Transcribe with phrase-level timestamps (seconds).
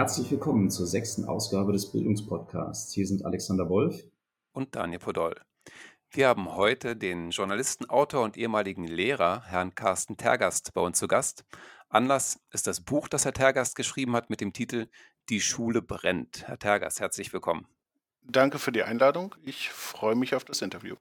[0.00, 2.94] Herzlich willkommen zur sechsten Ausgabe des Bildungspodcasts.
[2.94, 4.02] Hier sind Alexander Wolf
[4.52, 5.38] und Daniel Podol.
[6.10, 11.06] Wir haben heute den Journalisten, Autor und ehemaligen Lehrer, Herrn Carsten Tergast, bei uns zu
[11.06, 11.44] Gast.
[11.90, 14.88] Anlass ist das Buch, das Herr Tergast geschrieben hat mit dem Titel
[15.28, 16.48] Die Schule brennt.
[16.48, 17.66] Herr Tergast, herzlich willkommen.
[18.22, 19.34] Danke für die Einladung.
[19.42, 20.96] Ich freue mich auf das Interview.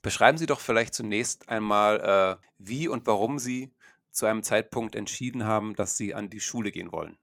[0.00, 3.74] Beschreiben Sie doch vielleicht zunächst einmal, äh, wie und warum Sie
[4.10, 7.18] zu einem Zeitpunkt entschieden haben, dass Sie an die Schule gehen wollen.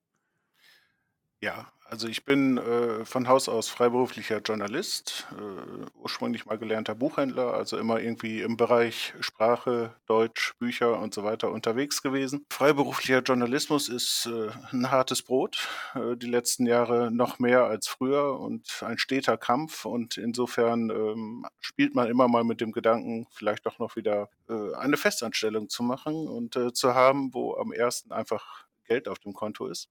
[1.46, 7.54] Ja, also ich bin äh, von Haus aus freiberuflicher Journalist, äh, ursprünglich mal gelernter Buchhändler,
[7.54, 12.48] also immer irgendwie im Bereich Sprache, Deutsch, Bücher und so weiter unterwegs gewesen.
[12.50, 18.40] Freiberuflicher Journalismus ist äh, ein hartes Brot, äh, die letzten Jahre noch mehr als früher
[18.40, 23.68] und ein steter Kampf und insofern ähm, spielt man immer mal mit dem Gedanken, vielleicht
[23.68, 28.12] doch noch wieder äh, eine Festanstellung zu machen und äh, zu haben, wo am ersten
[28.12, 29.90] einfach Geld auf dem Konto ist.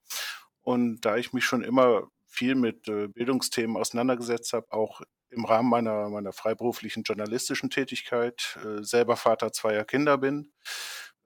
[0.65, 5.69] Und da ich mich schon immer viel mit äh, Bildungsthemen auseinandergesetzt habe, auch im Rahmen
[5.69, 10.53] meiner, meiner freiberuflichen journalistischen Tätigkeit, äh, selber Vater zweier Kinder bin,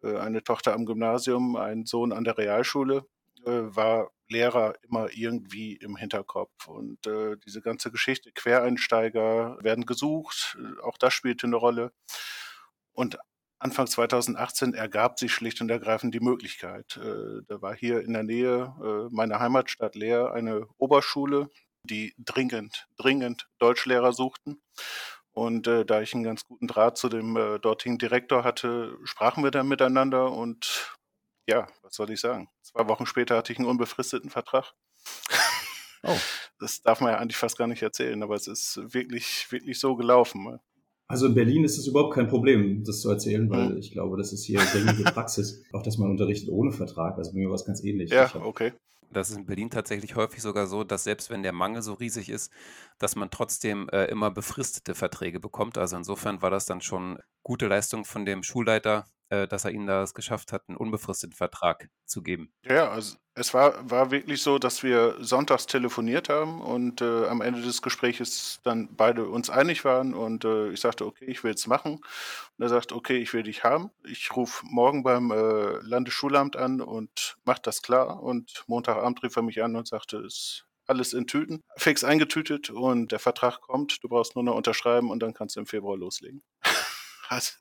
[0.03, 3.07] äh, eine Tochter am Gymnasium, ein Sohn an der Realschule,
[3.45, 6.67] war Lehrer immer irgendwie im Hinterkopf.
[6.67, 6.99] Und
[7.47, 11.93] diese ganze Geschichte, Quereinsteiger werden gesucht, auch das spielte eine Rolle.
[12.93, 13.17] Und
[13.61, 16.97] Anfang 2018 ergab sich schlicht und ergreifend die Möglichkeit.
[16.97, 21.51] Äh, da war hier in der Nähe äh, meiner Heimatstadt Leer eine Oberschule,
[21.83, 24.63] die dringend, dringend Deutschlehrer suchten.
[25.33, 29.51] Und äh, da ich einen ganz guten Draht zu dem dortigen Direktor hatte, sprachen wir
[29.51, 30.97] dann miteinander und
[31.49, 32.49] ja, was soll ich sagen?
[32.63, 34.75] Zwei Wochen später hatte ich einen unbefristeten Vertrag.
[36.03, 36.17] Oh.
[36.61, 39.97] Das darf man ja eigentlich fast gar nicht erzählen, aber es ist wirklich, wirklich so
[39.97, 40.61] gelaufen.
[41.11, 43.79] Also in Berlin ist es überhaupt kein Problem, das zu erzählen, weil mhm.
[43.79, 47.17] ich glaube, das ist hier gängige Praxis, auch dass man unterrichtet ohne Vertrag.
[47.17, 48.11] Also bei mir war es ganz ähnlich.
[48.11, 48.73] Ja, okay.
[49.11, 52.29] Das ist in Berlin tatsächlich häufig sogar so, dass selbst wenn der Mangel so riesig
[52.29, 52.53] ist,
[52.99, 55.79] dass man trotzdem äh, immer befristete Verträge bekommt.
[55.79, 59.87] Also insofern war das dann schon gute Leistung von dem Schulleiter, äh, dass er ihnen
[59.87, 62.53] das geschafft hat, einen unbefristeten Vertrag zu geben.
[62.65, 67.41] Ja, also es war, war wirklich so, dass wir sonntags telefoniert haben und äh, am
[67.41, 71.55] Ende des Gesprächs dann beide uns einig waren und äh, ich sagte, okay, ich will
[71.55, 71.95] es machen.
[71.95, 73.91] Und er sagt, okay, ich will dich haben.
[74.05, 78.23] Ich rufe morgen beim äh, Landesschulamt an und mach das klar.
[78.23, 83.13] Und Montagabend rief er mich an und sagte, es alles in Tüten, fix eingetütet und
[83.13, 84.03] der Vertrag kommt.
[84.03, 86.43] Du brauchst nur noch unterschreiben und dann kannst du im Februar loslegen.
[87.29, 87.53] also,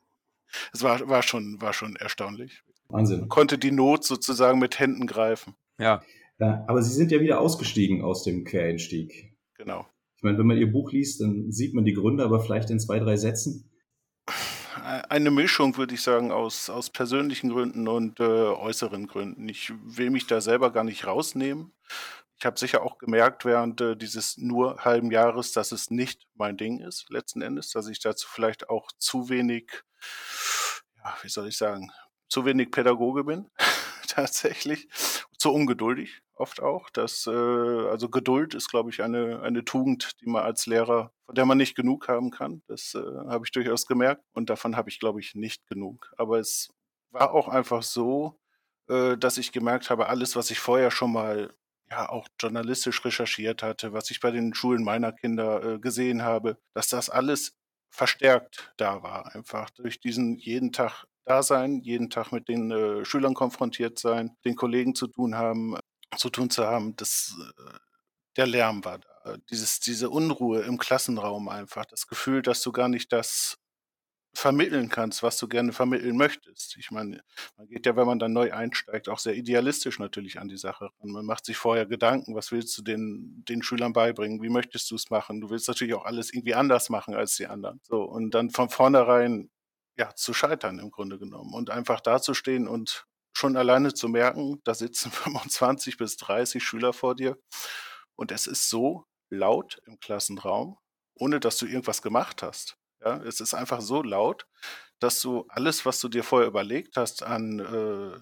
[0.73, 2.63] es war, war, schon, war schon erstaunlich.
[2.89, 3.21] Wahnsinn.
[3.21, 5.55] Man konnte die Not sozusagen mit Händen greifen.
[5.79, 6.01] Ja.
[6.39, 6.63] ja.
[6.67, 9.35] Aber Sie sind ja wieder ausgestiegen aus dem Quereinstieg.
[9.55, 9.85] Genau.
[10.17, 12.79] Ich meine, wenn man Ihr Buch liest, dann sieht man die Gründe, aber vielleicht in
[12.79, 13.69] zwei, drei Sätzen.
[15.09, 19.49] Eine Mischung, würde ich sagen, aus, aus persönlichen Gründen und äh, äußeren Gründen.
[19.49, 21.73] Ich will mich da selber gar nicht rausnehmen.
[22.39, 26.55] Ich habe sicher auch gemerkt während äh, dieses nur halben Jahres, dass es nicht mein
[26.55, 29.81] Ding ist, letzten Endes, dass ich dazu vielleicht auch zu wenig,
[31.03, 31.91] ja, wie soll ich sagen,
[32.29, 33.49] zu wenig Pädagoge bin,
[34.07, 34.87] tatsächlich,
[35.37, 36.89] zu ungeduldig oft auch.
[36.89, 41.35] Das, äh, also Geduld ist, glaube ich, eine, eine Tugend, die man als Lehrer, von
[41.35, 42.61] der man nicht genug haben kann.
[42.67, 46.11] Das äh, habe ich durchaus gemerkt und davon habe ich, glaube ich, nicht genug.
[46.17, 46.69] Aber es
[47.11, 48.39] war auch einfach so,
[48.87, 51.53] äh, dass ich gemerkt habe, alles, was ich vorher schon mal
[51.89, 56.57] ja auch journalistisch recherchiert hatte, was ich bei den Schulen meiner Kinder äh, gesehen habe,
[56.73, 57.55] dass das alles
[57.89, 63.05] verstärkt da war, einfach durch diesen jeden Tag da sein, jeden Tag mit den äh,
[63.05, 65.77] Schülern konfrontiert sein, den Kollegen zu tun haben,
[66.15, 67.77] zu tun zu haben, das, äh,
[68.37, 69.37] der Lärm war da.
[69.49, 73.57] Dieses, diese Unruhe im Klassenraum einfach, das Gefühl, dass du gar nicht das
[74.37, 76.77] vermitteln kannst, was du gerne vermitteln möchtest.
[76.77, 77.23] Ich meine,
[77.57, 80.85] man geht ja, wenn man dann neu einsteigt, auch sehr idealistisch natürlich an die Sache
[80.85, 81.09] ran.
[81.11, 84.95] Man macht sich vorher Gedanken, was willst du den, den Schülern beibringen, wie möchtest du
[84.95, 85.41] es machen?
[85.41, 87.79] Du willst natürlich auch alles irgendwie anders machen als die anderen.
[87.81, 89.49] So, und dann von vornherein
[89.97, 94.75] ja, zu scheitern im Grunde genommen und einfach dazustehen und schon alleine zu merken, da
[94.75, 97.39] sitzen 25 bis 30 Schüler vor dir
[98.15, 100.77] und es ist so laut im Klassenraum,
[101.15, 102.77] ohne dass du irgendwas gemacht hast.
[103.03, 104.47] Ja, es ist einfach so laut,
[104.99, 108.17] dass du alles, was du dir vorher überlegt hast an äh,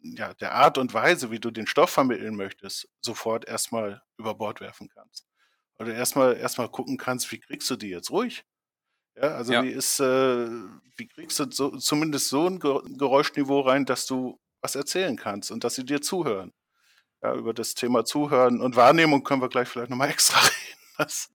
[0.00, 4.60] ja, der Art und Weise, wie du den Stoff vermitteln möchtest, sofort erstmal über Bord
[4.60, 5.26] werfen kannst.
[5.78, 8.44] Oder erstmal erstmal gucken kannst, wie kriegst du die jetzt ruhig?
[9.16, 9.62] Ja, also ja.
[9.62, 10.48] wie ist, äh,
[10.96, 15.64] wie kriegst du so, zumindest so ein Geräuschniveau rein, dass du was erzählen kannst und
[15.64, 16.52] dass sie dir zuhören.
[17.22, 20.80] Ja, über das Thema Zuhören und Wahrnehmung können wir gleich vielleicht nochmal extra reden.
[20.98, 21.30] Das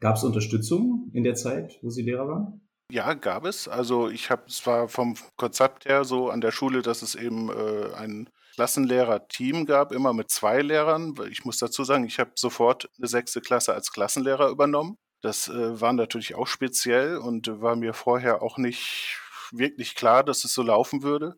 [0.00, 2.68] Gab es Unterstützung in der Zeit, wo Sie Lehrer waren?
[2.90, 3.68] Ja, gab es.
[3.68, 7.50] Also ich habe es war vom Konzept her so an der Schule, dass es eben
[7.50, 11.14] äh, ein Klassenlehrer-Team gab, immer mit zwei Lehrern.
[11.30, 14.96] Ich muss dazu sagen, ich habe sofort eine sechste Klasse als Klassenlehrer übernommen.
[15.20, 19.18] Das äh, war natürlich auch speziell und war mir vorher auch nicht
[19.52, 21.34] wirklich klar, dass es so laufen würde.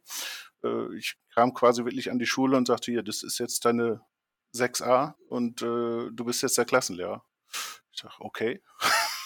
[0.62, 4.01] Äh, ich kam quasi wirklich an die Schule und sagte, hier, das ist jetzt deine
[4.55, 7.25] 6a und äh, du bist jetzt der Klassenlehrer.
[7.93, 8.63] Ich sage, okay.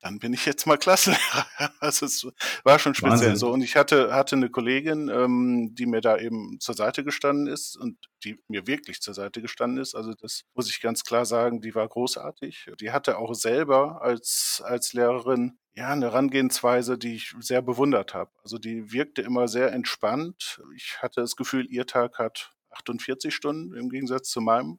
[0.00, 1.46] dann bin ich jetzt mal Klassenlehrer.
[1.80, 2.26] Also es
[2.64, 3.36] war schon speziell Wahnsinn.
[3.36, 3.50] so.
[3.50, 7.76] Und ich hatte, hatte eine Kollegin, ähm, die mir da eben zur Seite gestanden ist
[7.76, 9.94] und die mir wirklich zur Seite gestanden ist.
[9.94, 12.70] Also das muss ich ganz klar sagen, die war großartig.
[12.80, 18.30] Die hatte auch selber als, als Lehrerin ja, eine Herangehensweise, die ich sehr bewundert habe.
[18.42, 20.60] Also die wirkte immer sehr entspannt.
[20.74, 24.78] Ich hatte das Gefühl, ihr Tag hat 48 Stunden im Gegensatz zu meinem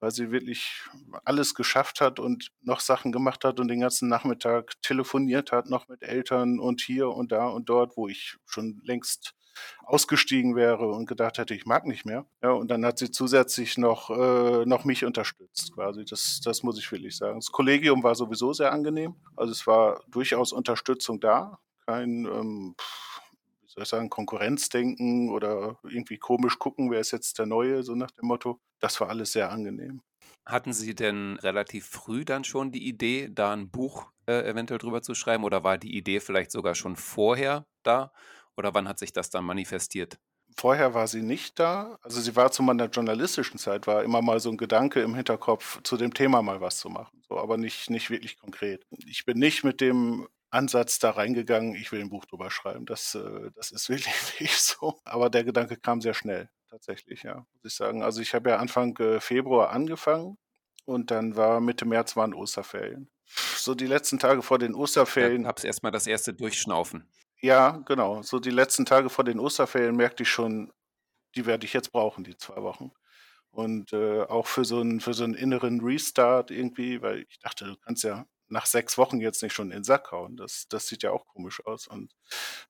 [0.00, 0.82] weil sie wirklich
[1.24, 5.88] alles geschafft hat und noch Sachen gemacht hat und den ganzen Nachmittag telefoniert hat, noch
[5.88, 9.34] mit Eltern und hier und da und dort, wo ich schon längst
[9.84, 12.26] ausgestiegen wäre und gedacht hätte, ich mag nicht mehr.
[12.42, 16.04] Ja, und dann hat sie zusätzlich noch, äh, noch mich unterstützt, quasi.
[16.04, 17.38] Das, das muss ich wirklich sagen.
[17.38, 19.16] Das Kollegium war sowieso sehr angenehm.
[19.36, 21.58] Also es war durchaus Unterstützung da.
[21.86, 22.74] Kein, ähm,
[23.78, 28.10] soll ich sagen, Konkurrenzdenken oder irgendwie komisch gucken, wer ist jetzt der Neue, so nach
[28.10, 28.60] dem Motto.
[28.80, 30.02] Das war alles sehr angenehm.
[30.46, 35.02] Hatten Sie denn relativ früh dann schon die Idee, da ein Buch äh, eventuell drüber
[35.02, 38.12] zu schreiben oder war die Idee vielleicht sogar schon vorher da?
[38.56, 40.18] Oder wann hat sich das dann manifestiert?
[40.56, 41.98] Vorher war sie nicht da.
[42.02, 45.80] Also sie war zu meiner journalistischen Zeit, war immer mal so ein Gedanke im Hinterkopf,
[45.82, 47.22] zu dem Thema mal was zu machen.
[47.28, 48.84] So, aber nicht, nicht wirklich konkret.
[49.06, 52.86] Ich bin nicht mit dem Ansatz da reingegangen, ich will ein Buch drüber schreiben.
[52.86, 55.00] Das, äh, das ist wirklich so.
[55.04, 58.02] Aber der Gedanke kam sehr schnell, tatsächlich, ja, muss ich sagen.
[58.02, 60.38] Also ich habe ja Anfang äh, Februar angefangen
[60.84, 63.10] und dann war Mitte März waren Osterferien.
[63.26, 65.42] So die letzten Tage vor den Osterferien.
[65.42, 67.06] Da gab es erstmal das erste Durchschnaufen.
[67.40, 68.22] Ja, genau.
[68.22, 70.72] So die letzten Tage vor den Osterferien merkte ich schon,
[71.36, 72.90] die werde ich jetzt brauchen, die zwei Wochen.
[73.50, 77.66] Und äh, auch für so, einen, für so einen inneren Restart irgendwie, weil ich dachte,
[77.66, 80.36] du kannst ja nach sechs Wochen jetzt nicht schon in den Sack hauen.
[80.36, 82.14] Das, das sieht ja auch komisch aus und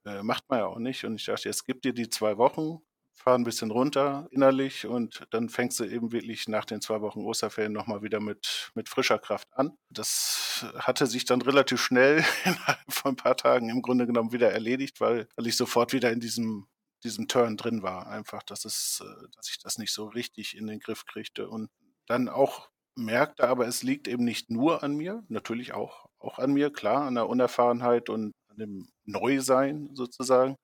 [0.04, 1.04] äh, macht man ja auch nicht.
[1.04, 2.80] Und ich dachte, jetzt gib dir die zwei Wochen,
[3.14, 7.24] fahr ein bisschen runter innerlich und dann fängst du eben wirklich nach den zwei Wochen
[7.24, 9.76] Osterferien nochmal wieder mit, mit frischer Kraft an.
[9.90, 14.52] Das hatte sich dann relativ schnell innerhalb von ein paar Tagen im Grunde genommen wieder
[14.52, 16.68] erledigt, weil, weil ich sofort wieder in diesem
[17.04, 20.66] diesem Turn drin war, einfach, dass es, äh, dass ich das nicht so richtig in
[20.66, 21.70] den Griff kriegte und
[22.06, 26.52] dann auch merkte aber, es liegt eben nicht nur an mir, natürlich auch, auch an
[26.52, 30.56] mir, klar, an der Unerfahrenheit und an dem Neusein sozusagen.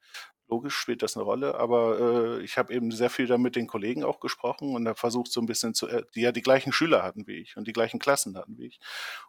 [0.49, 3.67] Logisch spielt das eine Rolle, aber äh, ich habe eben sehr viel da mit den
[3.67, 7.03] Kollegen auch gesprochen und habe versucht, so ein bisschen zu, die ja die gleichen Schüler
[7.03, 8.79] hatten wie ich und die gleichen Klassen hatten wie ich,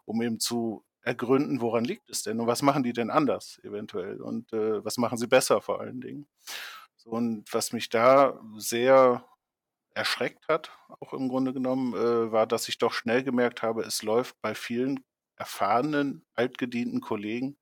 [0.04, 4.20] um eben zu ergründen, woran liegt es denn und was machen die denn anders eventuell
[4.20, 6.26] und äh, was machen sie besser vor allen Dingen.
[7.04, 9.24] Und was mich da sehr
[9.96, 10.70] erschreckt hat,
[11.00, 14.54] auch im Grunde genommen, äh, war, dass ich doch schnell gemerkt habe, es läuft bei
[14.54, 15.04] vielen
[15.36, 17.56] erfahrenen, altgedienten Kollegen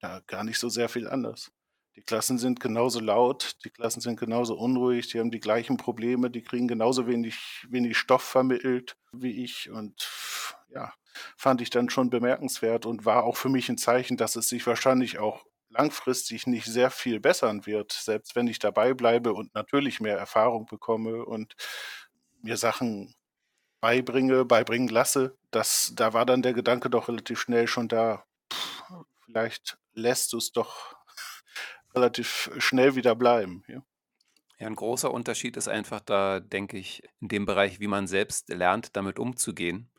[0.00, 1.52] da gar nicht so sehr viel anders.
[1.96, 6.30] Die Klassen sind genauso laut, die Klassen sind genauso unruhig, die haben die gleichen Probleme,
[6.30, 10.08] die kriegen genauso wenig, wenig Stoff vermittelt wie ich und
[10.68, 10.92] ja,
[11.36, 14.66] fand ich dann schon bemerkenswert und war auch für mich ein Zeichen, dass es sich
[14.66, 20.00] wahrscheinlich auch langfristig nicht sehr viel bessern wird, selbst wenn ich dabei bleibe und natürlich
[20.00, 21.54] mehr Erfahrung bekomme und
[22.42, 23.14] mir Sachen
[23.80, 25.36] beibringe, beibringen lasse.
[25.50, 28.24] Das, da war dann der Gedanke doch relativ schnell schon da.
[28.48, 30.96] Puh, vielleicht lässt du es doch
[31.94, 33.62] relativ schnell wieder bleiben.
[33.68, 33.82] Ja.
[34.58, 38.48] Ja, ein großer Unterschied ist einfach da, denke ich, in dem Bereich, wie man selbst
[38.48, 39.90] lernt, damit umzugehen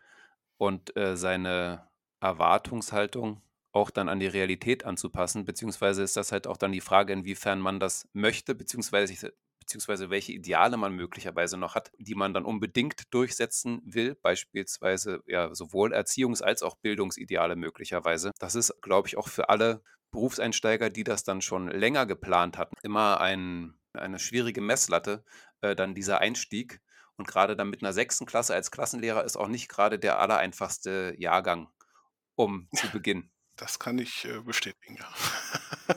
[0.57, 1.87] und äh, seine
[2.19, 3.43] Erwartungshaltung
[3.77, 7.59] auch dann an die Realität anzupassen, beziehungsweise ist das halt auch dann die Frage, inwiefern
[7.59, 13.13] man das möchte, beziehungsweise, beziehungsweise welche Ideale man möglicherweise noch hat, die man dann unbedingt
[13.13, 18.31] durchsetzen will, beispielsweise ja sowohl Erziehungs- als auch Bildungsideale möglicherweise.
[18.39, 22.75] Das ist, glaube ich, auch für alle Berufseinsteiger, die das dann schon länger geplant hatten,
[22.81, 25.23] immer ein, eine schwierige Messlatte,
[25.61, 26.81] äh, dann dieser Einstieg.
[27.17, 31.15] Und gerade dann mit einer sechsten Klasse als Klassenlehrer ist auch nicht gerade der allereinfachste
[31.17, 31.69] Jahrgang,
[32.35, 33.31] um zu beginnen.
[33.57, 35.95] Das kann ich äh, bestätigen, ja.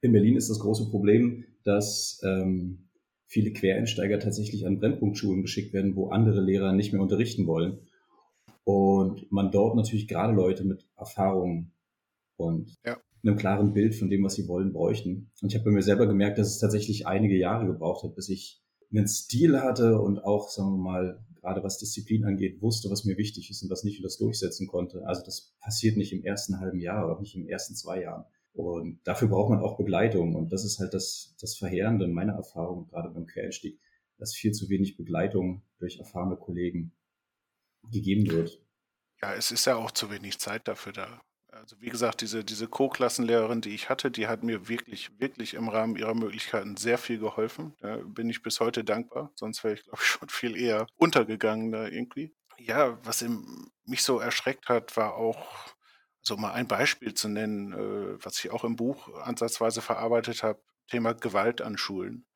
[0.00, 2.88] In Berlin ist das große Problem, dass ähm,
[3.26, 7.80] viele Quereinsteiger tatsächlich an Brennpunktschulen geschickt werden, wo andere Lehrer nicht mehr unterrichten wollen.
[8.64, 11.72] Und man dort natürlich gerade Leute mit Erfahrung
[12.36, 12.98] und ja.
[13.22, 15.30] einem klaren Bild von dem, was sie wollen, bräuchten.
[15.42, 18.28] Und ich habe bei mir selber gemerkt, dass es tatsächlich einige Jahre gebraucht hat, bis
[18.28, 18.62] ich
[18.92, 23.16] einen Stil hatte und auch, sagen wir mal, gerade was Disziplin angeht, wusste, was mir
[23.16, 25.06] wichtig ist und was nicht und das durchsetzen konnte.
[25.06, 28.24] Also das passiert nicht im ersten halben Jahr, auch nicht im ersten zwei Jahren.
[28.52, 30.34] Und dafür braucht man auch Begleitung.
[30.34, 33.78] Und das ist halt das, das Verheerende in meiner Erfahrung, gerade beim Quereinstieg,
[34.18, 36.92] dass viel zu wenig Begleitung durch erfahrene Kollegen
[37.92, 38.60] gegeben wird.
[39.22, 41.22] Ja, es ist ja auch zu wenig Zeit dafür da.
[41.60, 45.68] Also wie gesagt, diese, diese Co-Klassenlehrerin, die ich hatte, die hat mir wirklich, wirklich im
[45.68, 47.74] Rahmen ihrer Möglichkeiten sehr viel geholfen.
[47.80, 49.30] Da bin ich bis heute dankbar.
[49.34, 52.34] Sonst wäre ich, glaube ich, schon viel eher untergegangen da irgendwie.
[52.58, 53.24] Ja, was
[53.84, 55.46] mich so erschreckt hat, war auch,
[56.22, 60.60] so mal ein Beispiel zu nennen, äh, was ich auch im Buch ansatzweise verarbeitet habe,
[60.88, 62.26] Thema Gewalt an Schulen.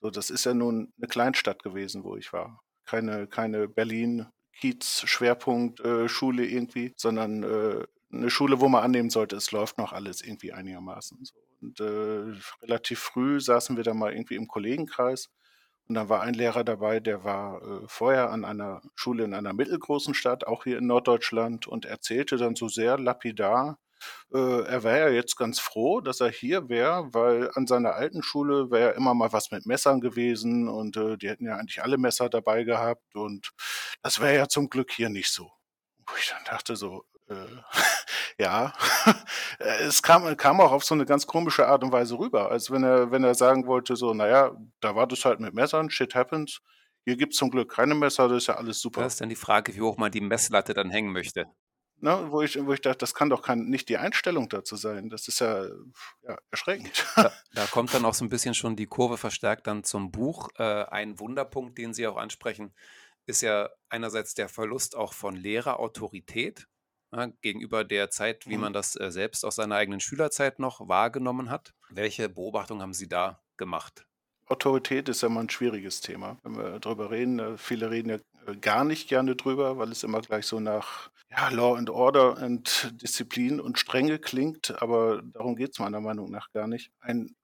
[0.00, 2.62] So, das ist ja nun eine Kleinstadt gewesen, wo ich war.
[2.84, 9.10] Keine, keine Berlin, Kiez, Schwerpunkt, äh, Schule irgendwie, sondern äh, eine Schule, wo man annehmen
[9.10, 11.22] sollte, es läuft noch alles irgendwie einigermaßen.
[11.60, 15.30] Und äh, relativ früh saßen wir da mal irgendwie im Kollegenkreis
[15.90, 19.52] und da war ein Lehrer dabei, der war äh, vorher an einer Schule in einer
[19.52, 23.78] mittelgroßen Stadt, auch hier in Norddeutschland, und erzählte dann so sehr lapidar,
[24.32, 28.22] äh, er wäre ja jetzt ganz froh, dass er hier wäre, weil an seiner alten
[28.22, 31.82] Schule wäre ja immer mal was mit Messern gewesen und äh, die hätten ja eigentlich
[31.82, 33.50] alle Messer dabei gehabt und
[34.02, 35.50] das wäre ja zum Glück hier nicht so.
[36.06, 37.04] Wo ich dann dachte so,
[38.38, 38.72] ja,
[39.58, 42.82] es kam, kam auch auf so eine ganz komische Art und Weise rüber, als wenn
[42.82, 46.60] er, wenn er sagen wollte, so, naja, da war das halt mit Messern, shit happens.
[47.04, 49.02] Hier gibt es zum Glück keine Messer, das ist ja alles super.
[49.02, 51.46] Das ist dann die Frage, wie hoch man die Messlatte dann hängen möchte.
[52.02, 55.10] Ne, wo, ich, wo ich dachte, das kann doch kein, nicht die Einstellung dazu sein.
[55.10, 55.66] Das ist ja,
[56.22, 57.04] ja erschreckend.
[57.14, 60.48] Da, da, kommt dann auch so ein bisschen schon die Kurve verstärkt dann zum Buch.
[60.56, 62.72] Äh, ein Wunderpunkt, den Sie auch ansprechen,
[63.26, 66.68] ist ja einerseits der Verlust auch von Lehrerautorität
[67.12, 68.62] ja, ne, gegenüber der Zeit, wie mhm.
[68.62, 71.72] man das äh, selbst aus seiner eigenen Schülerzeit noch wahrgenommen hat.
[71.90, 74.06] Welche Beobachtungen haben Sie da gemacht?
[74.46, 77.38] Autorität ist ja mal ein schwieriges Thema, wenn wir darüber reden.
[77.38, 81.10] Äh, viele reden ja äh, gar nicht gerne drüber, weil es immer gleich so nach
[81.30, 86.30] ja, Law and Order und Disziplin und Strenge klingt, aber darum geht es meiner Meinung
[86.30, 86.90] nach gar nicht.
[87.00, 87.36] Ein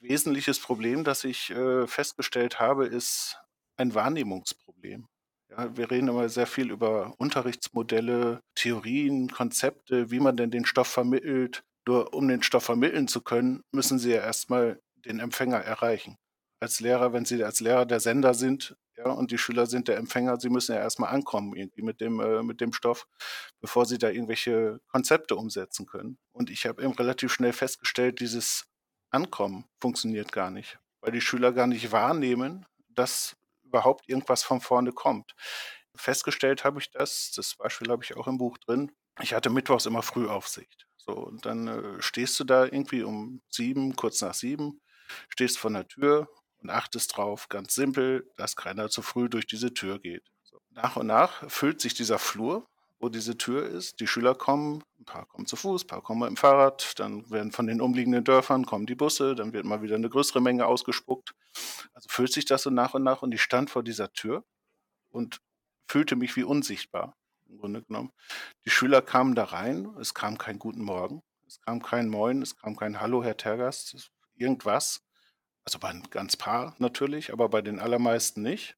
[0.00, 3.38] wesentliches Problem, das ich äh, festgestellt habe, ist
[3.76, 5.06] ein Wahrnehmungsproblem.
[5.56, 10.88] Ja, wir reden immer sehr viel über Unterrichtsmodelle, Theorien, Konzepte, wie man denn den Stoff
[10.88, 11.62] vermittelt.
[11.86, 16.16] Nur um den Stoff vermitteln zu können, müssen Sie ja erstmal den Empfänger erreichen.
[16.60, 19.96] Als Lehrer, wenn Sie als Lehrer der Sender sind, ja, und die Schüler sind der
[19.96, 23.06] Empfänger, sie müssen ja erstmal ankommen irgendwie mit dem, äh, mit dem Stoff,
[23.60, 26.16] bevor sie da irgendwelche Konzepte umsetzen können.
[26.32, 28.66] Und ich habe eben relativ schnell festgestellt, dieses
[29.10, 33.36] Ankommen funktioniert gar nicht, weil die Schüler gar nicht wahrnehmen, dass
[33.74, 35.34] überhaupt irgendwas von vorne kommt.
[35.96, 38.92] Festgestellt habe ich das, das Beispiel habe ich auch im Buch drin.
[39.20, 40.86] Ich hatte mittwochs immer Frühaufsicht.
[40.96, 44.80] So, und dann äh, stehst du da irgendwie um sieben, kurz nach sieben,
[45.28, 46.28] stehst vor der Tür
[46.62, 50.24] und achtest drauf, ganz simpel, dass keiner zu früh durch diese Tür geht.
[50.44, 50.58] So.
[50.70, 52.66] Nach und nach füllt sich dieser Flur,
[52.98, 54.00] wo diese Tür ist.
[54.00, 57.30] Die Schüler kommen, ein paar kommen zu Fuß, ein paar kommen mit dem Fahrrad, dann
[57.30, 60.66] werden von den umliegenden Dörfern kommen die Busse, dann wird mal wieder eine größere Menge
[60.66, 61.34] ausgespuckt.
[61.92, 64.44] Also füllt sich das so nach und nach und ich stand vor dieser Tür
[65.10, 65.40] und
[65.88, 67.16] fühlte mich wie unsichtbar,
[67.48, 68.12] im Grunde genommen.
[68.64, 72.56] Die Schüler kamen da rein, es kam kein Guten Morgen, es kam kein Moin, es
[72.56, 75.02] kam kein Hallo, Herr Tergast, irgendwas.
[75.64, 78.76] Also bei ein ganz paar natürlich, aber bei den allermeisten nicht.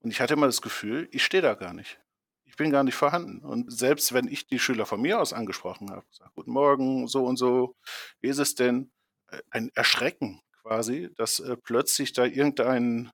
[0.00, 2.00] Und ich hatte immer das Gefühl, ich stehe da gar nicht.
[2.44, 3.44] Ich bin gar nicht vorhanden.
[3.44, 7.24] Und selbst wenn ich die Schüler von mir aus angesprochen habe, gesagt, guten Morgen, so
[7.24, 7.76] und so,
[8.20, 8.90] wie ist es denn?
[9.28, 13.10] Äh, ein Erschrecken quasi, dass äh, plötzlich da irgendein,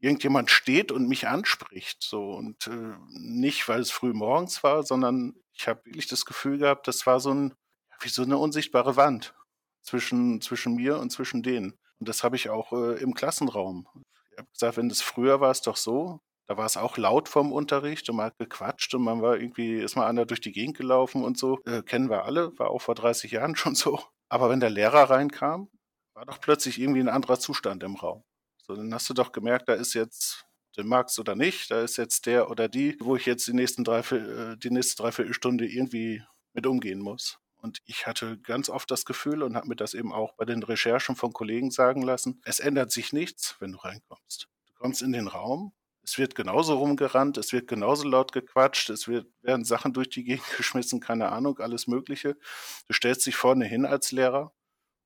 [0.00, 2.02] irgendjemand steht und mich anspricht.
[2.02, 6.58] So und äh, nicht, weil es früh morgens war, sondern ich habe wirklich das Gefühl
[6.58, 7.54] gehabt, das war so ein,
[8.00, 9.34] wie so eine unsichtbare Wand
[9.82, 11.74] zwischen, zwischen mir und zwischen denen.
[11.98, 13.86] Und das habe ich auch äh, im Klassenraum.
[14.32, 17.28] Ich habe gesagt, wenn das früher war es doch so, da war es auch laut
[17.28, 20.52] vom Unterricht und man hat gequatscht und man war irgendwie, ist mal einer durch die
[20.52, 21.60] Gegend gelaufen und so.
[21.64, 24.00] Äh, kennen wir alle, war auch vor 30 Jahren schon so.
[24.28, 25.70] Aber wenn der Lehrer reinkam,
[26.16, 28.24] war doch plötzlich irgendwie ein anderer Zustand im Raum.
[28.62, 30.46] So, dann hast du doch gemerkt, da ist jetzt,
[30.76, 33.84] den magst oder nicht, da ist jetzt der oder die, wo ich jetzt die nächsten
[33.84, 36.22] drei, äh, die nächste Dreiviertelstunde irgendwie
[36.54, 37.38] mit umgehen muss.
[37.56, 40.62] Und ich hatte ganz oft das Gefühl und habe mir das eben auch bei den
[40.62, 44.48] Recherchen von Kollegen sagen lassen, es ändert sich nichts, wenn du reinkommst.
[44.68, 49.06] Du kommst in den Raum, es wird genauso rumgerannt, es wird genauso laut gequatscht, es
[49.06, 52.38] wird, werden Sachen durch die Gegend geschmissen, keine Ahnung, alles Mögliche.
[52.86, 54.54] Du stellst dich vorne hin als Lehrer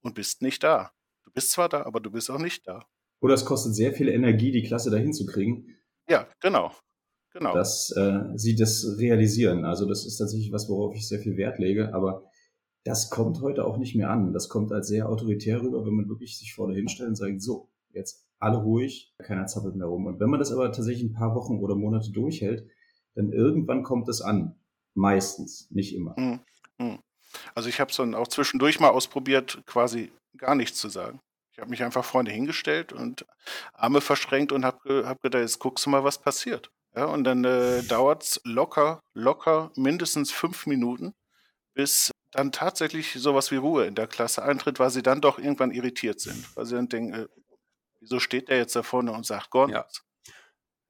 [0.02, 0.92] und bist nicht da.
[1.30, 2.84] Du bist zwar da, aber du bist auch nicht da.
[3.20, 5.76] Oder es kostet sehr viel Energie, die Klasse dahin zu kriegen.
[6.08, 6.72] Ja, genau.
[7.32, 7.54] Genau.
[7.54, 9.64] Dass äh, sie das realisieren.
[9.64, 11.94] Also das ist tatsächlich was, worauf ich sehr viel Wert lege.
[11.94, 12.24] Aber
[12.82, 14.32] das kommt heute auch nicht mehr an.
[14.32, 17.68] Das kommt als sehr autoritär rüber, wenn man wirklich sich vorne hinstellt und sagt, so,
[17.92, 20.06] jetzt alle ruhig, keiner zappelt mehr rum.
[20.06, 22.66] Und wenn man das aber tatsächlich ein paar Wochen oder Monate durchhält,
[23.14, 24.56] dann irgendwann kommt es an.
[24.94, 26.16] Meistens, nicht immer.
[26.18, 26.98] Mhm.
[27.54, 31.20] Also ich habe es dann auch zwischendurch mal ausprobiert, quasi gar nichts zu sagen.
[31.52, 33.26] Ich habe mich einfach vorne hingestellt und
[33.74, 36.70] Arme verschränkt und habe hab gedacht, jetzt guckst du mal, was passiert.
[36.94, 41.14] Ja, und dann äh, dauert es locker, locker mindestens fünf Minuten,
[41.74, 45.70] bis dann tatsächlich sowas wie Ruhe in der Klasse eintritt, weil sie dann doch irgendwann
[45.70, 46.44] irritiert sind.
[46.56, 47.28] Weil sie dann denken, äh,
[48.00, 49.86] wieso steht der jetzt da vorne und sagt gar Ja.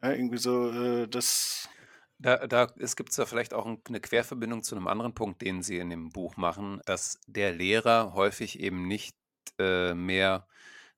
[0.03, 1.69] Ja, irgendwie so, äh, das,
[2.23, 5.63] Da, da es gibt ja vielleicht auch ein- eine Querverbindung zu einem anderen Punkt, den
[5.63, 9.17] Sie in dem Buch machen, dass der Lehrer häufig eben nicht
[9.59, 10.47] äh, mehr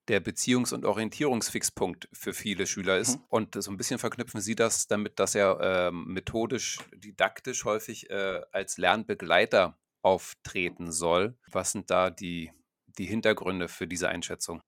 [0.09, 3.19] der Beziehungs- und Orientierungsfixpunkt für viele Schüler ist.
[3.19, 3.25] Mhm.
[3.29, 8.41] Und so ein bisschen verknüpfen Sie das damit, dass er ähm, methodisch, didaktisch häufig äh,
[8.51, 11.39] als Lernbegleiter auftreten soll.
[11.53, 12.51] Was sind da die,
[12.99, 14.61] die Hintergründe für diese Einschätzung?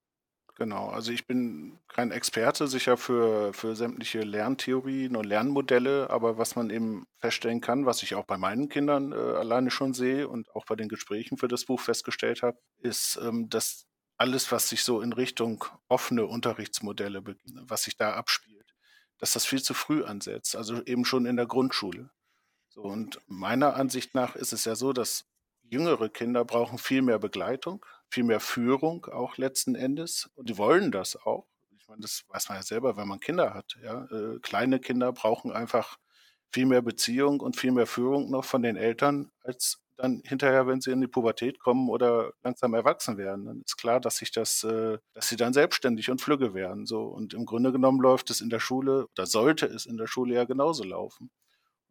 [0.56, 6.54] Genau, also ich bin kein Experte sicher für, für sämtliche Lerntheorien und Lernmodelle, aber was
[6.54, 10.54] man eben feststellen kann, was ich auch bei meinen Kindern äh, alleine schon sehe und
[10.54, 14.84] auch bei den Gesprächen für das Buch festgestellt habe, ist, ähm, dass alles, was sich
[14.84, 17.24] so in Richtung offene Unterrichtsmodelle,
[17.66, 18.74] was sich da abspielt,
[19.18, 22.10] dass das viel zu früh ansetzt, also eben schon in der Grundschule.
[22.68, 25.26] So, und meiner Ansicht nach ist es ja so, dass
[25.62, 30.30] jüngere Kinder brauchen viel mehr Begleitung, viel mehr Führung auch letzten Endes.
[30.34, 31.46] Und die wollen das auch.
[31.78, 33.76] Ich meine, das weiß man ja selber, wenn man Kinder hat.
[33.82, 34.04] Ja?
[34.04, 35.96] Äh, kleine Kinder brauchen einfach
[36.52, 40.80] viel mehr Beziehung und viel mehr Führung noch von den Eltern, als dann hinterher, wenn
[40.80, 43.44] sie in die Pubertät kommen oder langsam erwachsen werden.
[43.46, 46.86] Dann ist klar, dass sich das, äh, dass sie dann selbstständig und flügge werden.
[46.86, 47.02] So.
[47.02, 50.34] Und im Grunde genommen läuft es in der Schule oder sollte es in der Schule
[50.34, 51.30] ja genauso laufen.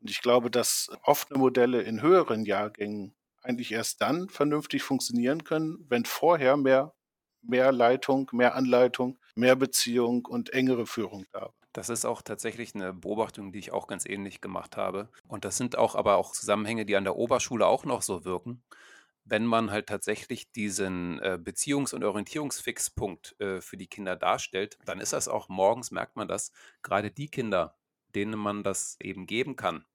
[0.02, 5.86] Und ich glaube, dass offene Modelle in höheren Jahrgängen eigentlich erst dann vernünftig funktionieren können,
[5.90, 6.94] wenn vorher mehr,
[7.42, 11.54] mehr Leitung, mehr Anleitung, mehr Beziehung und engere Führung da war.
[11.74, 15.10] Das ist auch tatsächlich eine Beobachtung, die ich auch ganz ähnlich gemacht habe.
[15.28, 18.64] Und das sind auch aber auch Zusammenhänge, die an der Oberschule auch noch so wirken.
[19.26, 25.00] Wenn man halt tatsächlich diesen äh, Beziehungs- und Orientierungsfixpunkt äh, für die Kinder darstellt, dann
[25.00, 26.52] ist das auch morgens, merkt man das,
[26.84, 27.76] gerade die Kinder,
[28.14, 29.86] denen man das eben geben kann.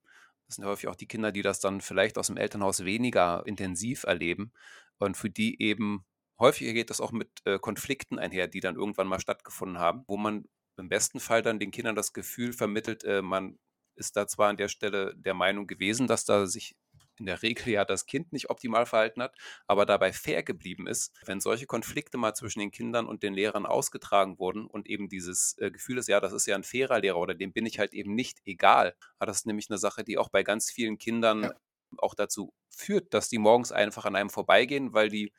[0.48, 4.04] Das sind häufig auch die Kinder, die das dann vielleicht aus dem Elternhaus weniger intensiv
[4.04, 4.52] erleben.
[4.98, 6.04] Und für die eben
[6.38, 10.16] häufiger geht das auch mit äh, Konflikten einher, die dann irgendwann mal stattgefunden haben, wo
[10.16, 13.58] man im besten Fall dann den Kindern das Gefühl vermittelt, äh, man
[13.94, 16.76] ist da zwar an der Stelle der Meinung gewesen, dass da sich
[17.20, 19.34] in der Regel ja das Kind nicht optimal verhalten hat,
[19.66, 21.16] aber dabei fair geblieben ist.
[21.24, 25.56] Wenn solche Konflikte mal zwischen den Kindern und den Lehrern ausgetragen wurden und eben dieses
[25.58, 27.92] äh, Gefühl ist, ja, das ist ja ein fairer Lehrer oder dem bin ich halt
[27.94, 31.52] eben nicht egal, hat das nämlich eine Sache, die auch bei ganz vielen Kindern Ja.
[31.98, 35.32] auch dazu führt, dass die morgens einfach an einem vorbeigehen, weil die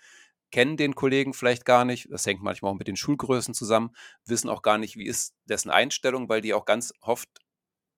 [0.51, 2.07] kennen den Kollegen vielleicht gar nicht.
[2.11, 3.91] Das hängt manchmal auch mit den Schulgrößen zusammen,
[4.25, 7.29] wissen auch gar nicht, wie ist dessen Einstellung, weil die auch ganz oft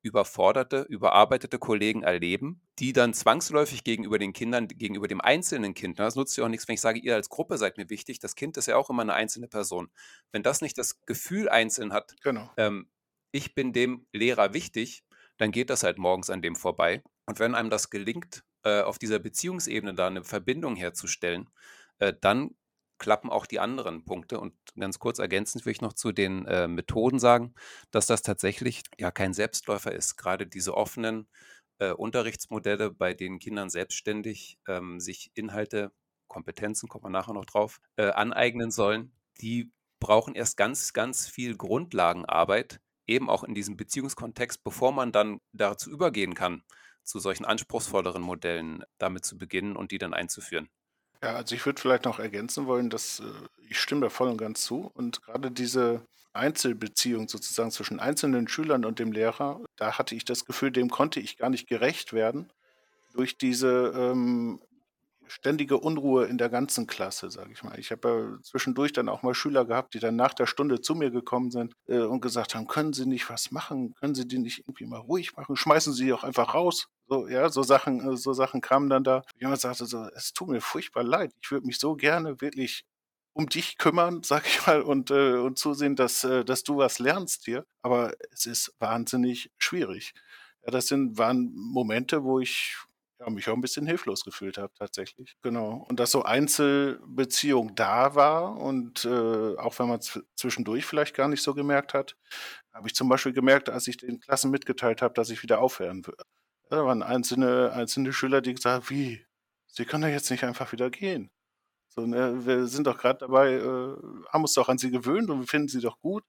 [0.01, 6.15] überforderte, überarbeitete Kollegen erleben, die dann zwangsläufig gegenüber den Kindern, gegenüber dem einzelnen Kind, das
[6.15, 8.57] nutzt ja auch nichts, wenn ich sage, ihr als Gruppe seid mir wichtig, das Kind
[8.57, 9.89] ist ja auch immer eine einzelne Person.
[10.31, 12.49] Wenn das nicht das Gefühl einzeln hat, Genau.
[12.57, 12.89] ähm,
[13.31, 15.03] ich bin dem Lehrer wichtig,
[15.37, 17.03] dann geht das halt morgens an dem vorbei.
[17.25, 21.49] Und wenn einem das gelingt, äh, auf dieser Beziehungsebene da eine Verbindung herzustellen,
[21.99, 22.55] äh, dann
[23.01, 24.39] klappen auch die anderen Punkte.
[24.39, 27.55] Und ganz kurz ergänzend will ich noch zu den äh, Methoden sagen,
[27.89, 30.15] dass das tatsächlich ja kein Selbstläufer ist.
[30.17, 31.27] Gerade diese offenen
[31.79, 35.91] äh, Unterrichtsmodelle, bei denen Kindern selbstständig ähm, sich Inhalte,
[36.27, 39.11] Kompetenzen, kommt man nachher noch drauf, äh, aneignen sollen,
[39.41, 45.41] die brauchen erst ganz, ganz viel Grundlagenarbeit, eben auch in diesem Beziehungskontext, bevor man dann
[45.53, 46.63] dazu übergehen kann,
[47.03, 50.69] zu solchen anspruchsvolleren Modellen damit zu beginnen und die dann einzuführen.
[51.23, 53.23] Ja, also ich würde vielleicht noch ergänzen wollen, dass äh,
[53.69, 54.89] ich stimme da voll und ganz zu.
[54.93, 56.01] Und gerade diese
[56.33, 61.19] Einzelbeziehung sozusagen zwischen einzelnen Schülern und dem Lehrer, da hatte ich das Gefühl, dem konnte
[61.19, 62.51] ich gar nicht gerecht werden
[63.13, 64.61] durch diese ähm,
[65.31, 67.79] ständige Unruhe in der ganzen Klasse, sage ich mal.
[67.79, 70.93] Ich habe ja zwischendurch dann auch mal Schüler gehabt, die dann nach der Stunde zu
[70.93, 73.93] mir gekommen sind äh, und gesagt haben, können Sie nicht was machen?
[73.95, 75.55] Können Sie die nicht irgendwie mal ruhig machen?
[75.55, 76.87] Schmeißen Sie auch einfach raus.
[77.07, 79.23] So, ja, so Sachen, äh, so Sachen kamen dann da.
[79.39, 81.31] Jemand sagte so, es tut mir furchtbar leid.
[81.41, 82.83] Ich würde mich so gerne wirklich
[83.33, 86.99] um dich kümmern, sag ich mal, und, äh, und zusehen, dass, äh, dass du was
[86.99, 87.65] lernst hier.
[87.81, 90.13] Aber es ist wahnsinnig schwierig.
[90.65, 92.77] Ja, das sind, waren Momente, wo ich
[93.21, 95.35] ja, mich auch ein bisschen hilflos gefühlt habe, tatsächlich.
[95.43, 95.85] Genau.
[95.87, 101.27] Und dass so Einzelbeziehung da war und äh, auch wenn man es zwischendurch vielleicht gar
[101.27, 102.17] nicht so gemerkt hat,
[102.73, 106.05] habe ich zum Beispiel gemerkt, als ich den Klassen mitgeteilt habe, dass ich wieder aufhören
[106.05, 106.23] würde.
[106.69, 109.23] Da waren einzelne, einzelne Schüler, die gesagt haben, wie,
[109.67, 111.29] sie können doch jetzt nicht einfach wieder gehen.
[111.89, 113.95] So, ne, wir sind doch gerade dabei, äh,
[114.29, 116.23] haben uns doch an sie gewöhnt und wir finden sie doch gut.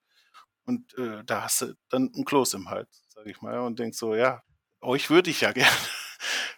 [0.65, 3.97] Und äh, da hast du dann ein Kloß im Hals, sage ich mal, und denkst
[3.97, 4.43] so, ja,
[4.81, 5.71] euch würde ich ja gerne.